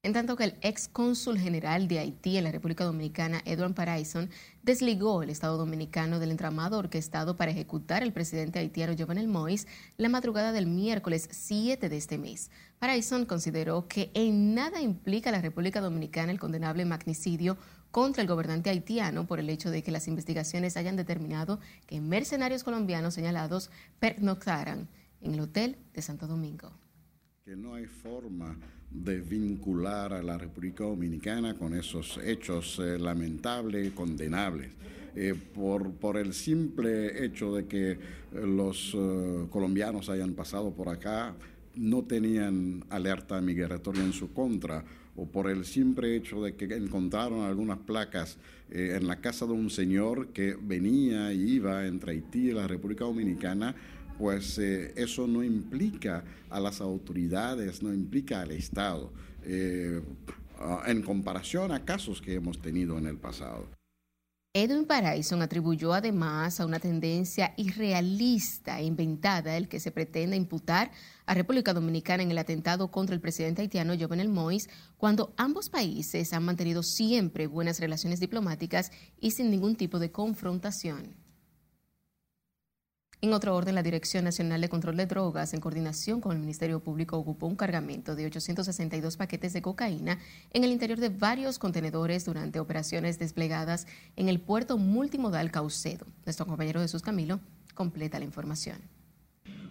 En 0.04 0.12
tanto 0.12 0.36
que 0.36 0.44
el 0.44 0.54
ex 0.60 0.86
cónsul 0.86 1.38
general 1.38 1.88
de 1.88 1.98
Haití 1.98 2.36
en 2.36 2.44
la 2.44 2.52
República 2.52 2.84
Dominicana, 2.84 3.40
Edward 3.46 3.72
Paraison, 3.72 4.28
desligó 4.62 5.22
el 5.22 5.30
Estado 5.30 5.56
dominicano 5.56 6.18
del 6.18 6.30
entramado 6.30 6.78
orquestado 6.78 7.36
para 7.36 7.52
ejecutar 7.52 8.02
al 8.02 8.12
presidente 8.12 8.58
haitiano 8.58 8.94
Jovenel 8.98 9.30
Moïse 9.30 9.66
la 9.96 10.10
madrugada 10.10 10.52
del 10.52 10.66
miércoles 10.66 11.26
7 11.30 11.88
de 11.88 11.96
este 11.96 12.18
mes. 12.18 12.50
Paraison 12.78 13.24
consideró 13.24 13.88
que 13.88 14.10
en 14.12 14.54
nada 14.54 14.82
implica 14.82 15.30
a 15.30 15.32
la 15.32 15.40
República 15.40 15.80
Dominicana 15.80 16.32
el 16.32 16.38
condenable 16.38 16.84
magnicidio 16.84 17.56
contra 17.90 18.20
el 18.20 18.28
gobernante 18.28 18.68
haitiano 18.68 19.26
por 19.26 19.40
el 19.40 19.48
hecho 19.48 19.70
de 19.70 19.82
que 19.82 19.90
las 19.90 20.06
investigaciones 20.06 20.76
hayan 20.76 20.96
determinado 20.96 21.60
que 21.86 22.02
mercenarios 22.02 22.62
colombianos 22.62 23.14
señalados 23.14 23.70
pernoctaran 24.00 24.86
en 25.22 25.32
el 25.32 25.40
hotel 25.40 25.78
de 25.94 26.02
Santo 26.02 26.26
Domingo. 26.26 26.72
Que 27.42 27.56
no 27.56 27.72
hay 27.72 27.86
forma 27.86 28.58
de 28.94 29.20
vincular 29.20 30.12
a 30.12 30.22
la 30.22 30.38
República 30.38 30.84
Dominicana 30.84 31.54
con 31.54 31.74
esos 31.74 32.18
hechos 32.24 32.78
eh, 32.78 32.96
lamentables 32.96 33.92
condenables. 33.92 34.70
Eh, 35.16 35.34
por, 35.54 35.92
por, 35.92 36.16
el 36.16 36.32
simple 36.32 37.24
hecho 37.24 37.54
de 37.54 37.66
que 37.66 37.92
eh, 37.92 37.98
los 38.32 38.96
colombianos 39.50 40.08
hayan 40.08 40.34
pasado 40.34 40.70
por 40.72 40.88
acá, 40.88 41.34
no 41.74 42.02
tenían 42.02 42.84
alerta 42.88 43.40
migratoria 43.40 44.04
en 44.04 44.12
su 44.12 44.32
contra, 44.32 44.84
o 45.16 45.26
por 45.26 45.50
el 45.50 45.64
simple 45.64 46.16
hecho 46.16 46.42
de 46.42 46.54
que 46.54 46.64
encontraron 46.74 47.42
algunas 47.42 47.78
placas 47.78 48.36
en 48.70 49.06
la 49.06 49.20
casa 49.20 49.46
de 49.46 49.52
un 49.52 49.70
señor 49.70 50.28
que 50.28 50.56
venía 50.60 51.32
y 51.32 51.52
iba 51.52 51.86
entre 51.86 52.12
Haití 52.12 52.50
y 52.50 52.52
la 52.52 52.66
República 52.66 53.04
Dominicana, 53.04 53.76
pues 54.18 54.58
eh, 54.58 54.92
eso 54.96 55.26
no 55.26 55.42
implica 55.42 56.24
a 56.50 56.60
las 56.60 56.80
autoridades, 56.80 57.82
no 57.82 57.92
implica 57.92 58.42
al 58.42 58.52
Estado, 58.52 59.12
eh, 59.44 60.00
en 60.86 61.02
comparación 61.02 61.72
a 61.72 61.84
casos 61.84 62.22
que 62.22 62.34
hemos 62.34 62.60
tenido 62.60 62.96
en 62.98 63.06
el 63.06 63.16
pasado. 63.16 63.68
Edwin 64.56 64.84
Paraison 64.84 65.42
atribuyó 65.42 65.92
además 65.92 66.60
a 66.60 66.66
una 66.66 66.78
tendencia 66.78 67.54
irrealista 67.56 68.78
e 68.78 68.84
inventada 68.84 69.56
el 69.56 69.66
que 69.66 69.80
se 69.80 69.90
pretende 69.90 70.36
imputar 70.36 70.92
a 71.26 71.34
República 71.34 71.74
Dominicana 71.74 72.22
en 72.22 72.30
el 72.30 72.38
atentado 72.38 72.88
contra 72.92 73.16
el 73.16 73.20
presidente 73.20 73.62
haitiano 73.62 73.94
Jovenel 73.98 74.28
Moïse, 74.28 74.70
cuando 74.96 75.34
ambos 75.36 75.70
países 75.70 76.32
han 76.32 76.44
mantenido 76.44 76.84
siempre 76.84 77.48
buenas 77.48 77.80
relaciones 77.80 78.20
diplomáticas 78.20 78.92
y 79.20 79.32
sin 79.32 79.50
ningún 79.50 79.74
tipo 79.74 79.98
de 79.98 80.12
confrontación. 80.12 81.23
En 83.24 83.32
otro 83.32 83.56
orden, 83.56 83.74
la 83.74 83.82
Dirección 83.82 84.22
Nacional 84.22 84.60
de 84.60 84.68
Control 84.68 84.98
de 84.98 85.06
Drogas, 85.06 85.54
en 85.54 85.60
coordinación 85.60 86.20
con 86.20 86.32
el 86.32 86.38
Ministerio 86.40 86.80
Público, 86.80 87.16
ocupó 87.16 87.46
un 87.46 87.56
cargamento 87.56 88.14
de 88.14 88.26
862 88.26 89.16
paquetes 89.16 89.54
de 89.54 89.62
cocaína 89.62 90.18
en 90.50 90.62
el 90.62 90.70
interior 90.70 91.00
de 91.00 91.08
varios 91.08 91.58
contenedores 91.58 92.26
durante 92.26 92.60
operaciones 92.60 93.18
desplegadas 93.18 93.86
en 94.16 94.28
el 94.28 94.42
puerto 94.42 94.76
multimodal 94.76 95.50
Caucedo. 95.50 96.06
Nuestro 96.26 96.44
compañero 96.44 96.82
Jesús 96.82 97.00
Camilo 97.00 97.40
completa 97.72 98.18
la 98.18 98.26
información. 98.26 98.76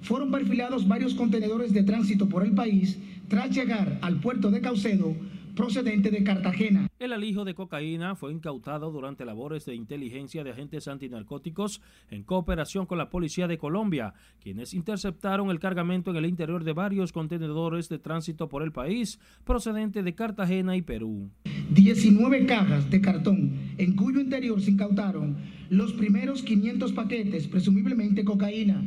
Fueron 0.01 0.31
perfilados 0.31 0.87
varios 0.87 1.13
contenedores 1.13 1.73
de 1.73 1.83
tránsito 1.83 2.27
por 2.27 2.43
el 2.43 2.55
país 2.55 2.97
tras 3.27 3.51
llegar 3.51 3.99
al 4.01 4.19
puerto 4.19 4.49
de 4.49 4.61
Caucedo 4.61 5.15
procedente 5.55 6.11
de 6.11 6.23
Cartagena. 6.23 6.87
El 6.99 7.13
alijo 7.13 7.45
de 7.45 7.53
cocaína 7.53 8.15
fue 8.15 8.31
incautado 8.31 8.91
durante 8.91 9.25
labores 9.25 9.65
de 9.65 9.75
inteligencia 9.75 10.43
de 10.43 10.51
agentes 10.51 10.87
antinarcóticos 10.87 11.81
en 12.09 12.23
cooperación 12.23 12.85
con 12.85 12.97
la 12.97 13.09
Policía 13.09 13.47
de 13.47 13.57
Colombia, 13.57 14.13
quienes 14.39 14.73
interceptaron 14.73 15.49
el 15.49 15.59
cargamento 15.59 16.11
en 16.11 16.17
el 16.17 16.25
interior 16.25 16.63
de 16.63 16.73
varios 16.73 17.11
contenedores 17.11 17.89
de 17.89 17.99
tránsito 17.99 18.49
por 18.49 18.63
el 18.63 18.71
país 18.71 19.19
procedente 19.43 20.03
de 20.03 20.15
Cartagena 20.15 20.75
y 20.75 20.81
Perú. 20.81 21.29
19 21.71 22.45
cajas 22.45 22.89
de 22.89 23.01
cartón 23.01 23.53
en 23.77 23.95
cuyo 23.95 24.19
interior 24.19 24.61
se 24.61 24.71
incautaron 24.71 25.37
los 25.69 25.93
primeros 25.93 26.43
500 26.43 26.93
paquetes, 26.93 27.47
presumiblemente 27.47 28.23
cocaína. 28.23 28.83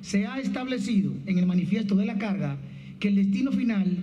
Se 0.00 0.26
ha 0.26 0.38
establecido 0.38 1.12
en 1.26 1.38
el 1.38 1.46
manifiesto 1.46 1.94
de 1.96 2.06
la 2.06 2.18
carga 2.18 2.58
que 2.98 3.08
el 3.08 3.16
destino 3.16 3.52
final 3.52 3.96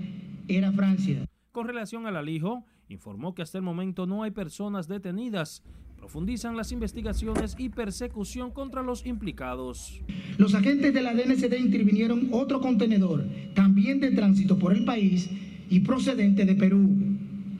era 0.47 0.71
Francia. 0.71 1.25
Con 1.51 1.67
relación 1.67 2.05
al 2.05 2.15
alijo, 2.15 2.63
informó 2.87 3.35
que 3.35 3.41
hasta 3.41 3.57
el 3.57 3.63
momento 3.63 4.07
no 4.07 4.23
hay 4.23 4.31
personas 4.31 4.87
detenidas. 4.87 5.63
Profundizan 5.97 6.55
las 6.55 6.71
investigaciones 6.71 7.55
y 7.57 7.67
persecución 7.67 8.51
contra 8.51 8.83
los 8.83 9.05
implicados. 9.05 10.01
Los 10.37 10.55
agentes 10.55 10.93
de 10.93 11.01
la 11.01 11.13
DNCD 11.13 11.59
intervinieron 11.59 12.29
otro 12.31 12.61
contenedor, 12.61 13.25
también 13.53 13.99
de 13.99 14.11
tránsito 14.11 14.57
por 14.57 14.71
el 14.71 14.85
país 14.85 15.29
y 15.69 15.81
procedente 15.81 16.45
de 16.45 16.55
Perú. 16.55 16.89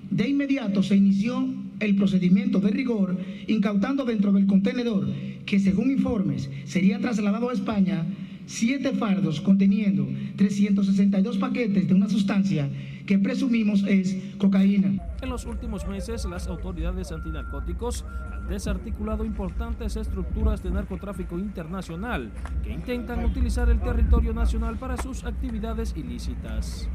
De 0.10 0.30
inmediato 0.30 0.84
se 0.84 0.96
inició 0.96 1.46
el 1.82 1.98
procedimiento 1.98 2.62
de 2.62 2.72
rigor, 2.72 3.18
incautando 3.48 4.06
dentro 4.06 4.32
del 4.32 4.48
contenedor, 4.48 5.06
que 5.46 5.60
según 5.60 5.92
informes 5.92 6.50
sería 6.64 7.00
trasladado 7.00 7.50
a 7.50 7.54
España, 7.54 8.06
siete 8.46 8.94
fardos 8.94 9.42
conteniendo 9.42 10.08
362 10.38 11.38
paquetes 11.38 11.90
de 11.90 11.94
una 11.94 12.10
sustancia 12.10 12.70
que 13.06 13.20
presumimos 13.20 13.84
es 13.88 14.16
cocaína. 14.38 15.02
En 15.22 15.30
los 15.30 15.46
últimos 15.46 15.88
meses, 15.88 16.26
las 16.26 16.48
autoridades 16.48 17.12
antinarcóticos 17.12 18.06
han 18.32 18.48
desarticulado 18.48 19.26
importantes 19.26 19.96
estructuras 19.96 20.64
de 20.64 20.72
narcotráfico 20.72 21.38
internacional 21.38 22.32
que 22.64 22.74
intentan 22.74 23.26
utilizar 23.26 23.70
el 23.70 23.80
territorio 23.80 24.34
nacional 24.34 24.78
para 24.78 24.98
sus 24.98 25.24
actividades 25.24 25.94
ilícitas. 25.96 26.90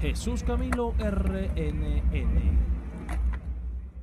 Jesús 0.00 0.42
Camilo, 0.42 0.94
RNN. 0.98 2.81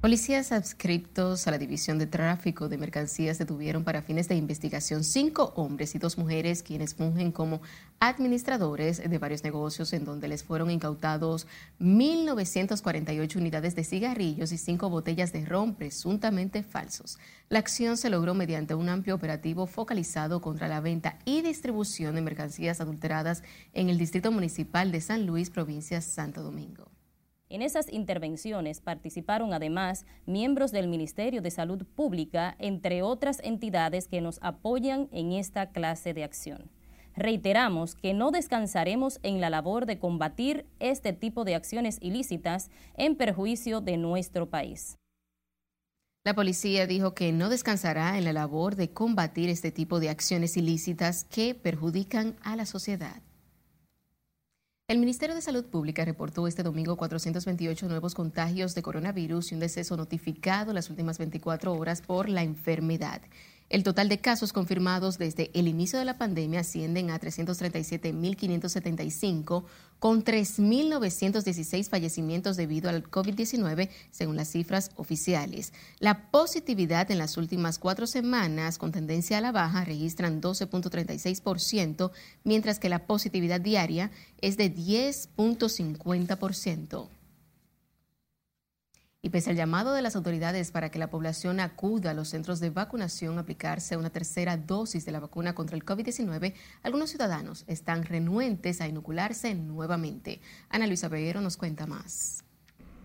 Policías 0.01 0.53
adscriptos 0.53 1.45
a 1.45 1.51
la 1.51 1.57
División 1.57 1.99
de 1.99 2.07
Tráfico 2.07 2.69
de 2.69 2.77
Mercancías 2.77 3.37
detuvieron 3.37 3.83
para 3.83 4.01
fines 4.01 4.29
de 4.29 4.35
investigación 4.35 5.03
cinco 5.03 5.51
hombres 5.57 5.93
y 5.93 5.99
dos 5.99 6.17
mujeres 6.17 6.63
quienes 6.63 6.95
fungen 6.95 7.33
como 7.33 7.61
administradores 7.99 9.09
de 9.09 9.17
varios 9.17 9.43
negocios 9.43 9.91
en 9.91 10.05
donde 10.05 10.29
les 10.29 10.41
fueron 10.41 10.71
incautados 10.71 11.47
1.948 11.81 13.35
unidades 13.35 13.75
de 13.75 13.83
cigarrillos 13.83 14.53
y 14.53 14.57
cinco 14.57 14.89
botellas 14.89 15.33
de 15.33 15.43
ron 15.43 15.75
presuntamente 15.75 16.63
falsos. 16.63 17.19
La 17.49 17.59
acción 17.59 17.97
se 17.97 18.09
logró 18.09 18.33
mediante 18.33 18.75
un 18.75 18.87
amplio 18.87 19.15
operativo 19.15 19.67
focalizado 19.67 20.39
contra 20.39 20.69
la 20.69 20.79
venta 20.79 21.19
y 21.25 21.41
distribución 21.41 22.15
de 22.15 22.21
mercancías 22.21 22.79
adulteradas 22.79 23.43
en 23.73 23.89
el 23.89 23.97
Distrito 23.97 24.31
Municipal 24.31 24.93
de 24.93 25.01
San 25.01 25.25
Luis, 25.25 25.49
provincia 25.49 25.99
Santo 25.99 26.41
Domingo. 26.41 26.89
En 27.51 27.63
esas 27.63 27.91
intervenciones 27.91 28.79
participaron 28.79 29.53
además 29.53 30.05
miembros 30.27 30.71
del 30.71 30.87
Ministerio 30.87 31.41
de 31.41 31.49
Salud 31.49 31.83
Pública, 31.83 32.55
entre 32.59 33.01
otras 33.01 33.39
entidades 33.43 34.07
que 34.07 34.21
nos 34.21 34.37
apoyan 34.43 35.09
en 35.11 35.31
esta 35.31 35.71
clase 35.71 36.13
de 36.13 36.23
acción. 36.23 36.69
Reiteramos 37.15 37.95
que 37.95 38.13
no 38.13 38.29
descansaremos 38.29 39.19
en 39.23 39.41
la 39.41 39.49
labor 39.49 39.87
de 39.87 39.97
combatir 39.97 40.67
este 40.79 41.11
tipo 41.11 41.43
de 41.43 41.55
acciones 41.55 41.97
ilícitas 42.01 42.69
en 42.95 43.15
perjuicio 43.15 43.81
de 43.81 43.97
nuestro 43.97 44.47
país. 44.47 44.99
La 46.23 46.35
policía 46.35 46.85
dijo 46.85 47.15
que 47.15 47.31
no 47.31 47.49
descansará 47.49 48.19
en 48.19 48.25
la 48.25 48.33
labor 48.33 48.75
de 48.75 48.91
combatir 48.91 49.49
este 49.49 49.71
tipo 49.71 49.99
de 49.99 50.09
acciones 50.09 50.55
ilícitas 50.55 51.23
que 51.23 51.55
perjudican 51.55 52.35
a 52.43 52.55
la 52.55 52.67
sociedad. 52.67 53.23
El 54.89 54.97
Ministerio 54.97 55.35
de 55.35 55.41
Salud 55.43 55.65
Pública 55.65 56.03
reportó 56.03 56.47
este 56.47 56.63
domingo 56.63 56.97
428 56.97 57.87
nuevos 57.87 58.15
contagios 58.15 58.73
de 58.73 58.81
coronavirus 58.81 59.51
y 59.51 59.53
un 59.53 59.59
deceso 59.59 59.95
notificado 59.95 60.73
las 60.73 60.89
últimas 60.89 61.19
24 61.19 61.75
horas 61.75 62.01
por 62.01 62.27
la 62.27 62.41
enfermedad. 62.41 63.21
El 63.69 63.83
total 63.83 64.09
de 64.09 64.19
casos 64.19 64.51
confirmados 64.51 65.19
desde 65.19 65.51
el 65.53 65.67
inicio 65.67 65.99
de 65.99 66.05
la 66.05 66.17
pandemia 66.17 66.61
ascienden 66.61 67.11
a 67.11 67.19
337.575, 67.19 69.63
con 69.99 70.23
3.916 70.23 71.87
fallecimientos 71.87 72.57
debido 72.57 72.89
al 72.89 73.03
COVID-19, 73.03 73.91
según 74.09 74.37
las 74.37 74.49
cifras 74.49 74.89
oficiales. 74.95 75.71
La 75.99 76.31
positividad 76.31 77.11
en 77.11 77.19
las 77.19 77.37
últimas 77.37 77.77
cuatro 77.77 78.07
semanas, 78.07 78.79
con 78.79 78.91
tendencia 78.91 79.37
a 79.37 79.41
la 79.41 79.51
baja, 79.51 79.85
registran 79.85 80.41
12.36%, 80.41 82.09
mientras 82.43 82.79
que 82.79 82.89
la 82.89 83.05
positividad 83.05 83.61
diaria 83.61 84.09
es 84.41 84.57
de 84.57 84.73
10.50%. 84.73 87.18
Y 89.21 89.31
pese 89.31 89.49
al 89.49 89.57
llamado 89.57 89.91
de 89.93 90.01
las 90.01 90.15
autoridades 90.15 90.71
para 90.71 90.91
que 90.91 90.97
la 90.97 91.09
población 91.09 91.59
acuda 91.59 92.11
a 92.11 92.13
los 92.13 92.29
centros 92.29 92.61
de 92.61 92.69
vacunación 92.69 93.37
a 93.37 93.41
aplicarse 93.41 93.97
una 93.97 94.11
tercera 94.11 94.55
dosis 94.55 95.05
de 95.05 95.11
la 95.11 95.19
vacuna 95.19 95.53
contra 95.53 95.75
el 95.75 95.83
COVID-19, 95.83 96.53
algunos 96.83 97.09
ciudadanos 97.09 97.65
están 97.67 98.05
renuentes 98.05 98.79
a 98.79 98.87
inocularse 98.87 99.55
nuevamente. 99.55 100.39
Ana 100.69 100.87
Luisa 100.87 101.09
Peguero 101.09 101.41
nos 101.41 101.57
cuenta 101.57 101.85
más. 101.85 102.45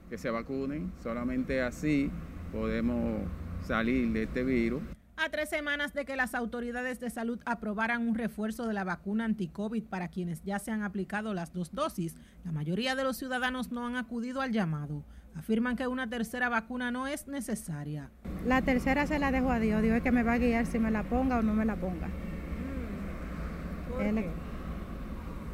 Que 0.08 0.16
se 0.16 0.30
vacunen, 0.30 0.92
solamente 1.02 1.60
así 1.62 2.12
podemos 2.52 3.22
salir 3.66 4.12
de 4.12 4.22
este 4.22 4.44
virus. 4.44 4.84
A 5.16 5.30
tres 5.30 5.48
semanas 5.48 5.94
de 5.94 6.04
que 6.04 6.14
las 6.14 6.36
autoridades 6.36 7.00
de 7.00 7.10
salud 7.10 7.40
aprobaran 7.44 8.06
un 8.06 8.14
refuerzo 8.14 8.68
de 8.68 8.74
la 8.74 8.84
vacuna 8.84 9.24
anti-COVID 9.24 9.82
para 9.82 10.06
quienes 10.06 10.44
ya 10.44 10.60
se 10.60 10.70
han 10.70 10.84
aplicado 10.84 11.34
las 11.34 11.52
dos 11.52 11.72
dosis, 11.72 12.14
la 12.44 12.52
mayoría 12.52 12.94
de 12.94 13.02
los 13.02 13.16
ciudadanos 13.16 13.72
no 13.72 13.84
han 13.84 13.96
acudido 13.96 14.42
al 14.42 14.52
llamado 14.52 15.02
afirman 15.36 15.76
que 15.76 15.86
una 15.86 16.08
tercera 16.08 16.48
vacuna 16.48 16.90
no 16.90 17.06
es 17.06 17.28
necesaria. 17.28 18.10
La 18.46 18.62
tercera 18.62 19.06
se 19.06 19.18
la 19.18 19.30
dejo 19.30 19.50
a 19.50 19.58
Dios, 19.58 19.82
Dios 19.82 19.96
es 19.96 20.02
que 20.02 20.12
me 20.12 20.22
va 20.22 20.34
a 20.34 20.38
guiar 20.38 20.66
si 20.66 20.78
me 20.78 20.90
la 20.90 21.02
ponga 21.02 21.38
o 21.38 21.42
no 21.42 21.54
me 21.54 21.64
la 21.64 21.76
ponga. 21.76 22.08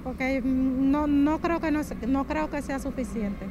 Porque 0.02 0.40
no, 0.42 1.06
no, 1.06 1.40
creo 1.40 1.60
que 1.60 1.70
no, 1.70 2.26
creo 2.26 2.50
que 2.50 2.62
sea 2.62 2.78
suficiente. 2.78 3.46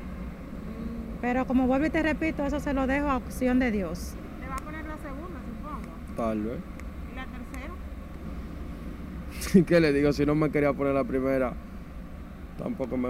Pero 1.22 1.46
como 1.46 1.68
vuelvo 1.68 1.86
y 1.86 1.90
te 1.90 2.02
repito, 2.02 2.46
eso 2.46 2.60
se 2.60 2.74
lo 2.74 2.88
dejo 2.88 3.08
a 3.08 3.18
opción 3.18 3.60
de 3.60 3.72
Dios. 3.72 4.16
¿Le 4.40 4.48
va 4.48 4.56
a 4.56 4.58
poner 4.58 4.86
la 4.86 4.98
segunda, 4.98 5.40
supongo? 5.46 5.90
Tal 6.16 6.42
vez. 6.42 6.60
¿Y 7.12 7.16
la 7.16 7.26
tercera? 7.26 7.74
¿Qué 9.68 9.80
le 9.80 9.94
digo? 9.94 10.12
Si 10.14 10.26
no 10.26 10.34
me 10.34 10.50
quería 10.50 10.74
poner 10.74 10.94
la 10.94 11.04
primera, 11.04 11.54
tampoco 12.58 12.98
me... 12.98 13.10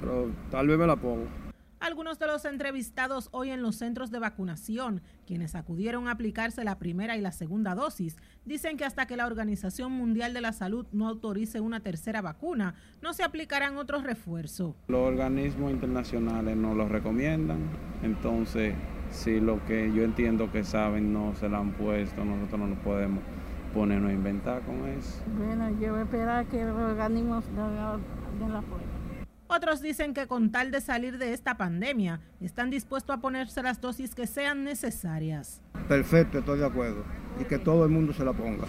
Pero 0.00 0.30
tal 0.50 0.68
vez 0.68 0.78
me 0.78 0.86
la 0.86 0.96
pongo. 0.96 1.26
Algunos 1.80 2.18
de 2.18 2.26
los 2.26 2.44
entrevistados 2.44 3.28
hoy 3.30 3.50
en 3.50 3.62
los 3.62 3.76
centros 3.76 4.10
de 4.10 4.18
vacunación, 4.18 5.00
quienes 5.26 5.54
acudieron 5.54 6.08
a 6.08 6.12
aplicarse 6.12 6.64
la 6.64 6.76
primera 6.76 7.16
y 7.16 7.20
la 7.20 7.30
segunda 7.30 7.76
dosis, 7.76 8.16
dicen 8.44 8.76
que 8.76 8.84
hasta 8.84 9.06
que 9.06 9.16
la 9.16 9.26
Organización 9.26 9.92
Mundial 9.92 10.34
de 10.34 10.40
la 10.40 10.52
Salud 10.52 10.86
no 10.90 11.06
autorice 11.06 11.60
una 11.60 11.78
tercera 11.78 12.20
vacuna, 12.20 12.74
no 13.00 13.12
se 13.12 13.22
aplicarán 13.22 13.76
otros 13.76 14.02
refuerzos. 14.02 14.74
Los 14.88 15.06
organismos 15.06 15.70
internacionales 15.70 16.56
no 16.56 16.74
lo 16.74 16.88
recomiendan, 16.88 17.60
entonces 18.02 18.74
si 19.10 19.38
lo 19.38 19.64
que 19.64 19.92
yo 19.94 20.02
entiendo 20.02 20.50
que 20.50 20.64
saben 20.64 21.12
no 21.12 21.36
se 21.36 21.48
lo 21.48 21.58
han 21.58 21.72
puesto, 21.74 22.24
nosotros 22.24 22.60
no 22.60 22.66
lo 22.66 22.82
podemos 22.82 23.22
ponernos 23.72 24.10
a 24.10 24.14
inventar 24.14 24.62
con 24.62 24.84
eso. 24.88 25.22
Bueno, 25.38 25.70
yo 25.80 25.92
voy 25.92 26.00
a 26.00 26.02
esperar 26.02 26.46
que 26.46 26.64
los 26.64 26.76
organismos 26.76 27.44
den 27.46 28.52
la 28.52 28.62
prueba. 28.62 28.97
Otros 29.50 29.80
dicen 29.80 30.12
que 30.12 30.26
con 30.26 30.52
tal 30.52 30.70
de 30.70 30.82
salir 30.82 31.16
de 31.16 31.32
esta 31.32 31.56
pandemia, 31.56 32.20
están 32.42 32.68
dispuestos 32.68 33.16
a 33.16 33.20
ponerse 33.20 33.62
las 33.62 33.80
dosis 33.80 34.14
que 34.14 34.26
sean 34.26 34.62
necesarias. 34.62 35.62
Perfecto, 35.88 36.40
estoy 36.40 36.58
de 36.58 36.66
acuerdo. 36.66 37.02
Y 37.40 37.44
que 37.44 37.58
todo 37.58 37.84
el 37.84 37.90
mundo 37.90 38.12
se 38.12 38.26
la 38.26 38.34
ponga. 38.34 38.66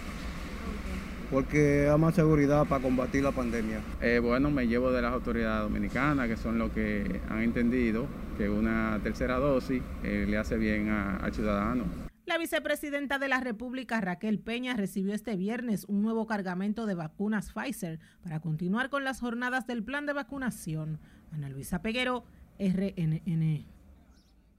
Porque 1.30 1.86
hay 1.86 1.98
más 1.98 2.14
seguridad 2.14 2.66
para 2.66 2.82
combatir 2.82 3.22
la 3.22 3.30
pandemia. 3.30 3.80
Eh, 4.00 4.20
bueno, 4.22 4.50
me 4.50 4.66
llevo 4.66 4.90
de 4.90 5.02
las 5.02 5.12
autoridades 5.12 5.64
dominicanas, 5.64 6.28
que 6.28 6.38
son 6.38 6.58
los 6.58 6.70
que 6.70 7.20
han 7.28 7.42
entendido 7.42 8.06
que 8.38 8.48
una 8.48 8.98
tercera 9.02 9.36
dosis 9.36 9.82
eh, 10.02 10.24
le 10.26 10.38
hace 10.38 10.56
bien 10.56 10.88
al 10.88 11.32
ciudadano. 11.34 12.09
La 12.30 12.38
vicepresidenta 12.38 13.18
de 13.18 13.26
la 13.26 13.40
República, 13.40 14.00
Raquel 14.00 14.38
Peña, 14.38 14.74
recibió 14.74 15.12
este 15.14 15.34
viernes 15.34 15.84
un 15.88 16.00
nuevo 16.00 16.28
cargamento 16.28 16.86
de 16.86 16.94
vacunas 16.94 17.50
Pfizer 17.50 17.98
para 18.22 18.38
continuar 18.38 18.88
con 18.88 19.02
las 19.02 19.18
jornadas 19.18 19.66
del 19.66 19.82
plan 19.82 20.06
de 20.06 20.12
vacunación. 20.12 21.00
Ana 21.32 21.48
Luisa 21.48 21.82
Peguero, 21.82 22.22
RNN. 22.60 23.66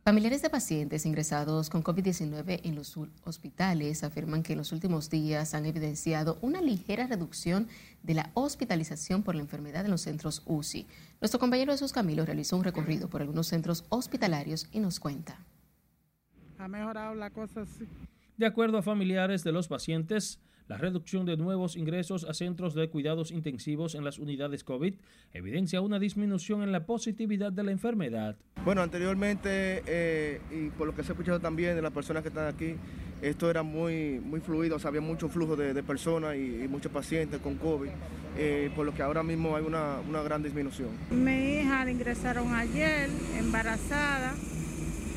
Familiares 0.03 0.41
de 0.41 0.49
pacientes 0.49 1.05
ingresados 1.05 1.69
con 1.69 1.81
COVID-19 1.81 2.59
en 2.65 2.75
los 2.75 2.97
hospitales 3.23 4.03
afirman 4.03 4.43
que 4.43 4.51
en 4.51 4.59
los 4.59 4.73
últimos 4.73 5.09
días 5.09 5.53
han 5.53 5.65
evidenciado 5.65 6.39
una 6.41 6.59
ligera 6.61 7.07
reducción 7.07 7.69
de 8.03 8.15
la 8.15 8.31
hospitalización 8.33 9.23
por 9.23 9.35
la 9.35 9.43
enfermedad 9.43 9.85
en 9.85 9.91
los 9.91 10.01
centros 10.01 10.43
UCI. 10.45 10.87
Nuestro 11.21 11.39
compañero 11.39 11.71
Jesús 11.71 11.93
Camilo 11.93 12.25
realizó 12.25 12.57
un 12.57 12.65
recorrido 12.65 13.09
por 13.09 13.21
algunos 13.21 13.47
centros 13.47 13.85
hospitalarios 13.87 14.67
y 14.73 14.81
nos 14.81 14.99
cuenta 14.99 15.39
ha 16.61 16.67
mejorado 16.67 17.15
la 17.15 17.29
cosa 17.29 17.61
así. 17.61 17.85
De 18.37 18.45
acuerdo 18.45 18.77
a 18.77 18.81
familiares 18.81 19.43
de 19.43 19.51
los 19.51 19.67
pacientes, 19.67 20.39
la 20.67 20.77
reducción 20.77 21.25
de 21.25 21.35
nuevos 21.37 21.75
ingresos 21.75 22.23
a 22.23 22.33
centros 22.33 22.73
de 22.75 22.89
cuidados 22.89 23.31
intensivos 23.31 23.93
en 23.93 24.05
las 24.05 24.19
unidades 24.19 24.63
COVID 24.63 24.93
evidencia 25.33 25.81
una 25.81 25.99
disminución 25.99 26.63
en 26.63 26.71
la 26.71 26.85
positividad 26.85 27.51
de 27.51 27.63
la 27.63 27.71
enfermedad. 27.71 28.37
Bueno, 28.63 28.81
anteriormente, 28.81 29.83
eh, 29.85 30.39
y 30.49 30.69
por 30.69 30.87
lo 30.87 30.95
que 30.95 31.03
se 31.03 31.11
ha 31.11 31.13
escuchado 31.13 31.39
también 31.39 31.75
de 31.75 31.81
las 31.81 31.91
personas 31.91 32.23
que 32.23 32.29
están 32.29 32.47
aquí, 32.47 32.75
esto 33.21 33.49
era 33.49 33.63
muy, 33.63 34.19
muy 34.19 34.39
fluido, 34.39 34.77
o 34.77 34.79
sea, 34.79 34.89
había 34.89 35.01
mucho 35.01 35.29
flujo 35.29 35.55
de, 35.55 35.83
personas 35.83 36.35
y, 36.35 36.67
muchos 36.69 36.91
pacientes 36.91 37.41
con 37.41 37.57
COVID, 37.57 37.89
eh, 38.37 38.71
por 38.75 38.85
lo 38.85 38.93
que 38.93 39.01
ahora 39.03 39.23
mismo 39.23 39.55
hay 39.55 39.63
una, 39.63 39.99
una 40.07 40.21
gran 40.21 40.41
disminución. 40.41 40.89
Mi 41.11 41.59
hija 41.59 41.85
la 41.85 41.91
ingresaron 41.91 42.53
ayer, 42.55 43.09
embarazada 43.37 44.33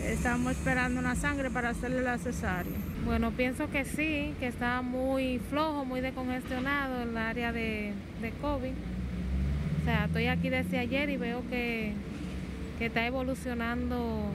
Estamos 0.06 0.52
esperando 0.52 1.00
una 1.00 1.14
sangre 1.14 1.50
para 1.50 1.70
hacerle 1.70 2.02
la 2.02 2.18
cesárea. 2.18 2.78
Bueno, 3.04 3.30
pienso 3.32 3.70
que 3.70 3.84
sí, 3.84 4.34
que 4.38 4.46
está 4.46 4.82
muy 4.82 5.38
flojo, 5.50 5.84
muy 5.84 6.00
decongestionado 6.00 7.02
el 7.02 7.16
área 7.16 7.52
de, 7.52 7.92
de 8.20 8.30
COVID. 8.40 8.72
O 9.80 9.84
sea, 9.84 10.04
estoy 10.04 10.26
aquí 10.26 10.50
desde 10.50 10.78
ayer 10.78 11.10
y 11.10 11.16
veo 11.16 11.42
que, 11.48 11.92
que 12.78 12.86
está 12.86 13.06
evolucionando 13.06 14.30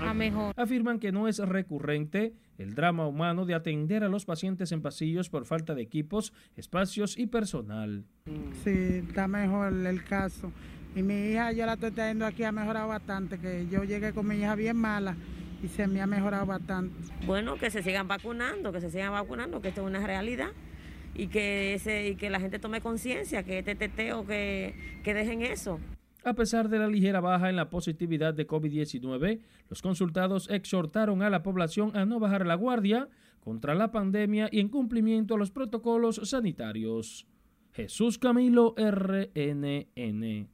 a 0.00 0.14
mejor. 0.14 0.54
Afirman 0.56 0.98
que 0.98 1.12
no 1.12 1.28
es 1.28 1.38
recurrente 1.38 2.32
el 2.58 2.74
drama 2.74 3.06
humano 3.06 3.46
de 3.46 3.54
atender 3.54 4.04
a 4.04 4.08
los 4.08 4.24
pacientes 4.24 4.72
en 4.72 4.82
pasillos 4.82 5.28
por 5.28 5.46
falta 5.46 5.74
de 5.74 5.82
equipos, 5.82 6.32
espacios 6.56 7.18
y 7.18 7.26
personal. 7.26 8.04
Sí, 8.64 9.04
está 9.06 9.28
mejor 9.28 9.72
el 9.72 10.04
caso. 10.04 10.52
Y 10.94 11.02
mi 11.02 11.30
hija, 11.30 11.52
yo 11.52 11.66
la 11.66 11.74
estoy 11.74 11.92
trayendo 11.92 12.26
aquí, 12.26 12.42
ha 12.42 12.52
mejorado 12.52 12.88
bastante, 12.88 13.38
que 13.38 13.66
yo 13.70 13.84
llegué 13.84 14.12
con 14.12 14.26
mi 14.26 14.36
hija 14.36 14.54
bien 14.54 14.76
mala 14.76 15.16
y 15.62 15.68
se 15.68 15.86
me 15.86 16.00
ha 16.00 16.06
mejorado 16.06 16.46
bastante. 16.46 16.94
Bueno, 17.26 17.56
que 17.56 17.70
se 17.70 17.82
sigan 17.82 18.08
vacunando, 18.08 18.72
que 18.72 18.80
se 18.80 18.90
sigan 18.90 19.12
vacunando, 19.12 19.60
que 19.60 19.68
esto 19.68 19.82
es 19.82 19.86
una 19.86 20.04
realidad 20.04 20.50
y 21.14 21.28
que, 21.28 21.74
ese, 21.74 22.08
y 22.08 22.16
que 22.16 22.30
la 22.30 22.40
gente 22.40 22.58
tome 22.58 22.80
conciencia, 22.80 23.42
que 23.42 23.58
este 23.58 23.74
teteo, 23.74 24.26
que, 24.26 24.74
que 25.04 25.14
dejen 25.14 25.42
eso. 25.42 25.78
A 26.24 26.34
pesar 26.34 26.68
de 26.68 26.78
la 26.78 26.88
ligera 26.88 27.20
baja 27.20 27.48
en 27.48 27.56
la 27.56 27.70
positividad 27.70 28.34
de 28.34 28.46
COVID-19, 28.46 29.40
los 29.68 29.82
consultados 29.82 30.50
exhortaron 30.50 31.22
a 31.22 31.30
la 31.30 31.42
población 31.42 31.96
a 31.96 32.04
no 32.04 32.18
bajar 32.20 32.46
la 32.46 32.56
guardia 32.56 33.08
contra 33.40 33.74
la 33.74 33.90
pandemia 33.90 34.48
y 34.50 34.60
en 34.60 34.68
cumplimiento 34.68 35.34
a 35.34 35.38
los 35.38 35.50
protocolos 35.50 36.20
sanitarios. 36.24 37.26
Jesús 37.72 38.18
Camilo 38.18 38.74
RNN. 38.76 40.48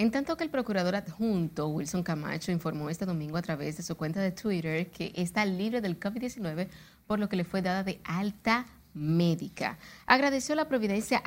En 0.00 0.12
tanto 0.12 0.36
que 0.36 0.44
el 0.44 0.50
procurador 0.50 0.94
adjunto 0.94 1.66
Wilson 1.66 2.04
Camacho 2.04 2.52
informó 2.52 2.88
este 2.88 3.04
domingo 3.04 3.36
a 3.36 3.42
través 3.42 3.76
de 3.76 3.82
su 3.82 3.96
cuenta 3.96 4.20
de 4.20 4.30
Twitter 4.30 4.92
que 4.92 5.10
está 5.16 5.44
libre 5.44 5.80
del 5.80 5.98
COVID-19 5.98 6.68
por 7.08 7.18
lo 7.18 7.28
que 7.28 7.34
le 7.34 7.42
fue 7.42 7.62
dada 7.62 7.82
de 7.82 8.00
alta 8.04 8.66
médica. 8.94 9.76
Agradeció 10.06 10.54
la 10.54 10.68
providencia 10.68 11.20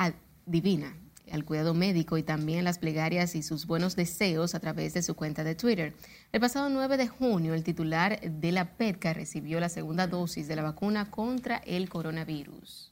divina 0.46 0.96
al 1.34 1.44
cuidado 1.44 1.74
médico 1.74 2.18
y 2.18 2.24
también 2.24 2.64
las 2.64 2.80
plegarias 2.80 3.36
y 3.36 3.44
sus 3.44 3.68
buenos 3.68 3.98
deseos 3.98 4.56
a 4.56 4.62
través 4.62 4.94
de 4.94 5.04
su 5.04 5.16
cuenta 5.16 5.44
de 5.44 5.56
Twitter. 5.56 5.94
El 6.32 6.40
pasado 6.40 6.70
9 6.70 6.96
de 6.96 7.10
junio, 7.10 7.54
el 7.54 7.66
titular 7.66 8.22
de 8.22 8.52
la 8.54 8.78
PETCA 8.78 9.12
recibió 9.12 9.60
la 9.60 9.68
segunda 9.68 10.08
dosis 10.08 10.48
de 10.48 10.56
la 10.56 10.64
vacuna 10.64 11.12
contra 11.12 11.58
el 11.58 11.90
coronavirus. 11.90 12.91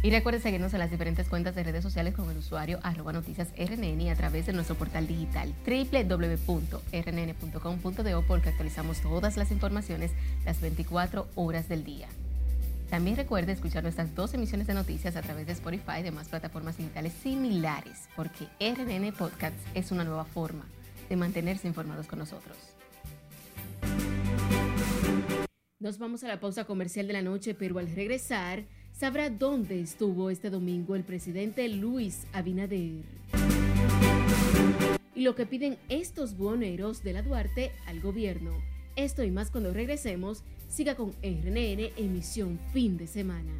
Y 0.00 0.10
recuerden 0.10 0.40
seguirnos 0.40 0.72
en 0.74 0.78
las 0.78 0.92
diferentes 0.92 1.28
cuentas 1.28 1.56
de 1.56 1.64
redes 1.64 1.82
sociales 1.82 2.14
con 2.14 2.30
el 2.30 2.38
usuario 2.38 2.78
arroba 2.84 3.12
noticias 3.12 3.48
RNN 3.58 4.00
y 4.00 4.10
a 4.10 4.14
través 4.14 4.46
de 4.46 4.52
nuestro 4.52 4.76
portal 4.76 5.08
digital 5.08 5.52
www.rnn.com.do 5.66 6.84
porque 8.28 8.50
actualizamos 8.50 9.00
todas 9.00 9.36
las 9.36 9.50
informaciones 9.50 10.12
las 10.44 10.60
24 10.60 11.26
horas 11.34 11.68
del 11.68 11.82
día. 11.82 12.06
También 12.90 13.16
recuerde 13.16 13.50
escuchar 13.52 13.82
nuestras 13.82 14.14
dos 14.14 14.32
emisiones 14.34 14.68
de 14.68 14.74
noticias 14.74 15.16
a 15.16 15.22
través 15.22 15.46
de 15.46 15.52
Spotify 15.52 15.98
y 15.98 16.04
demás 16.04 16.28
plataformas 16.28 16.78
digitales 16.78 17.12
similares, 17.12 18.08
porque 18.14 18.46
RNN 18.60 19.12
Podcasts 19.12 19.62
es 19.74 19.90
una 19.90 20.04
nueva 20.04 20.24
forma 20.24 20.64
de 21.08 21.16
mantenerse 21.16 21.66
informados 21.66 22.06
con 22.06 22.20
nosotros. 22.20 22.56
Nos 25.80 25.98
vamos 25.98 26.24
a 26.24 26.28
la 26.28 26.40
pausa 26.40 26.64
comercial 26.64 27.06
de 27.08 27.12
la 27.12 27.22
noche, 27.22 27.54
pero 27.54 27.78
al 27.78 27.94
regresar 27.94 28.64
sabrá 28.98 29.30
dónde 29.30 29.80
estuvo 29.80 30.28
este 30.28 30.50
domingo 30.50 30.96
el 30.96 31.04
presidente 31.04 31.68
Luis 31.68 32.26
Abinader. 32.32 33.04
Y 35.14 35.22
lo 35.22 35.36
que 35.36 35.46
piden 35.46 35.78
estos 35.88 36.36
buhoneros 36.36 37.04
de 37.04 37.12
la 37.12 37.22
Duarte 37.22 37.70
al 37.86 38.00
gobierno. 38.00 38.50
Esto 38.96 39.22
y 39.22 39.30
más 39.30 39.50
cuando 39.50 39.72
regresemos. 39.72 40.42
Siga 40.68 40.96
con 40.96 41.12
RNN 41.22 41.92
emisión 41.96 42.58
fin 42.72 42.96
de 42.96 43.06
semana. 43.06 43.52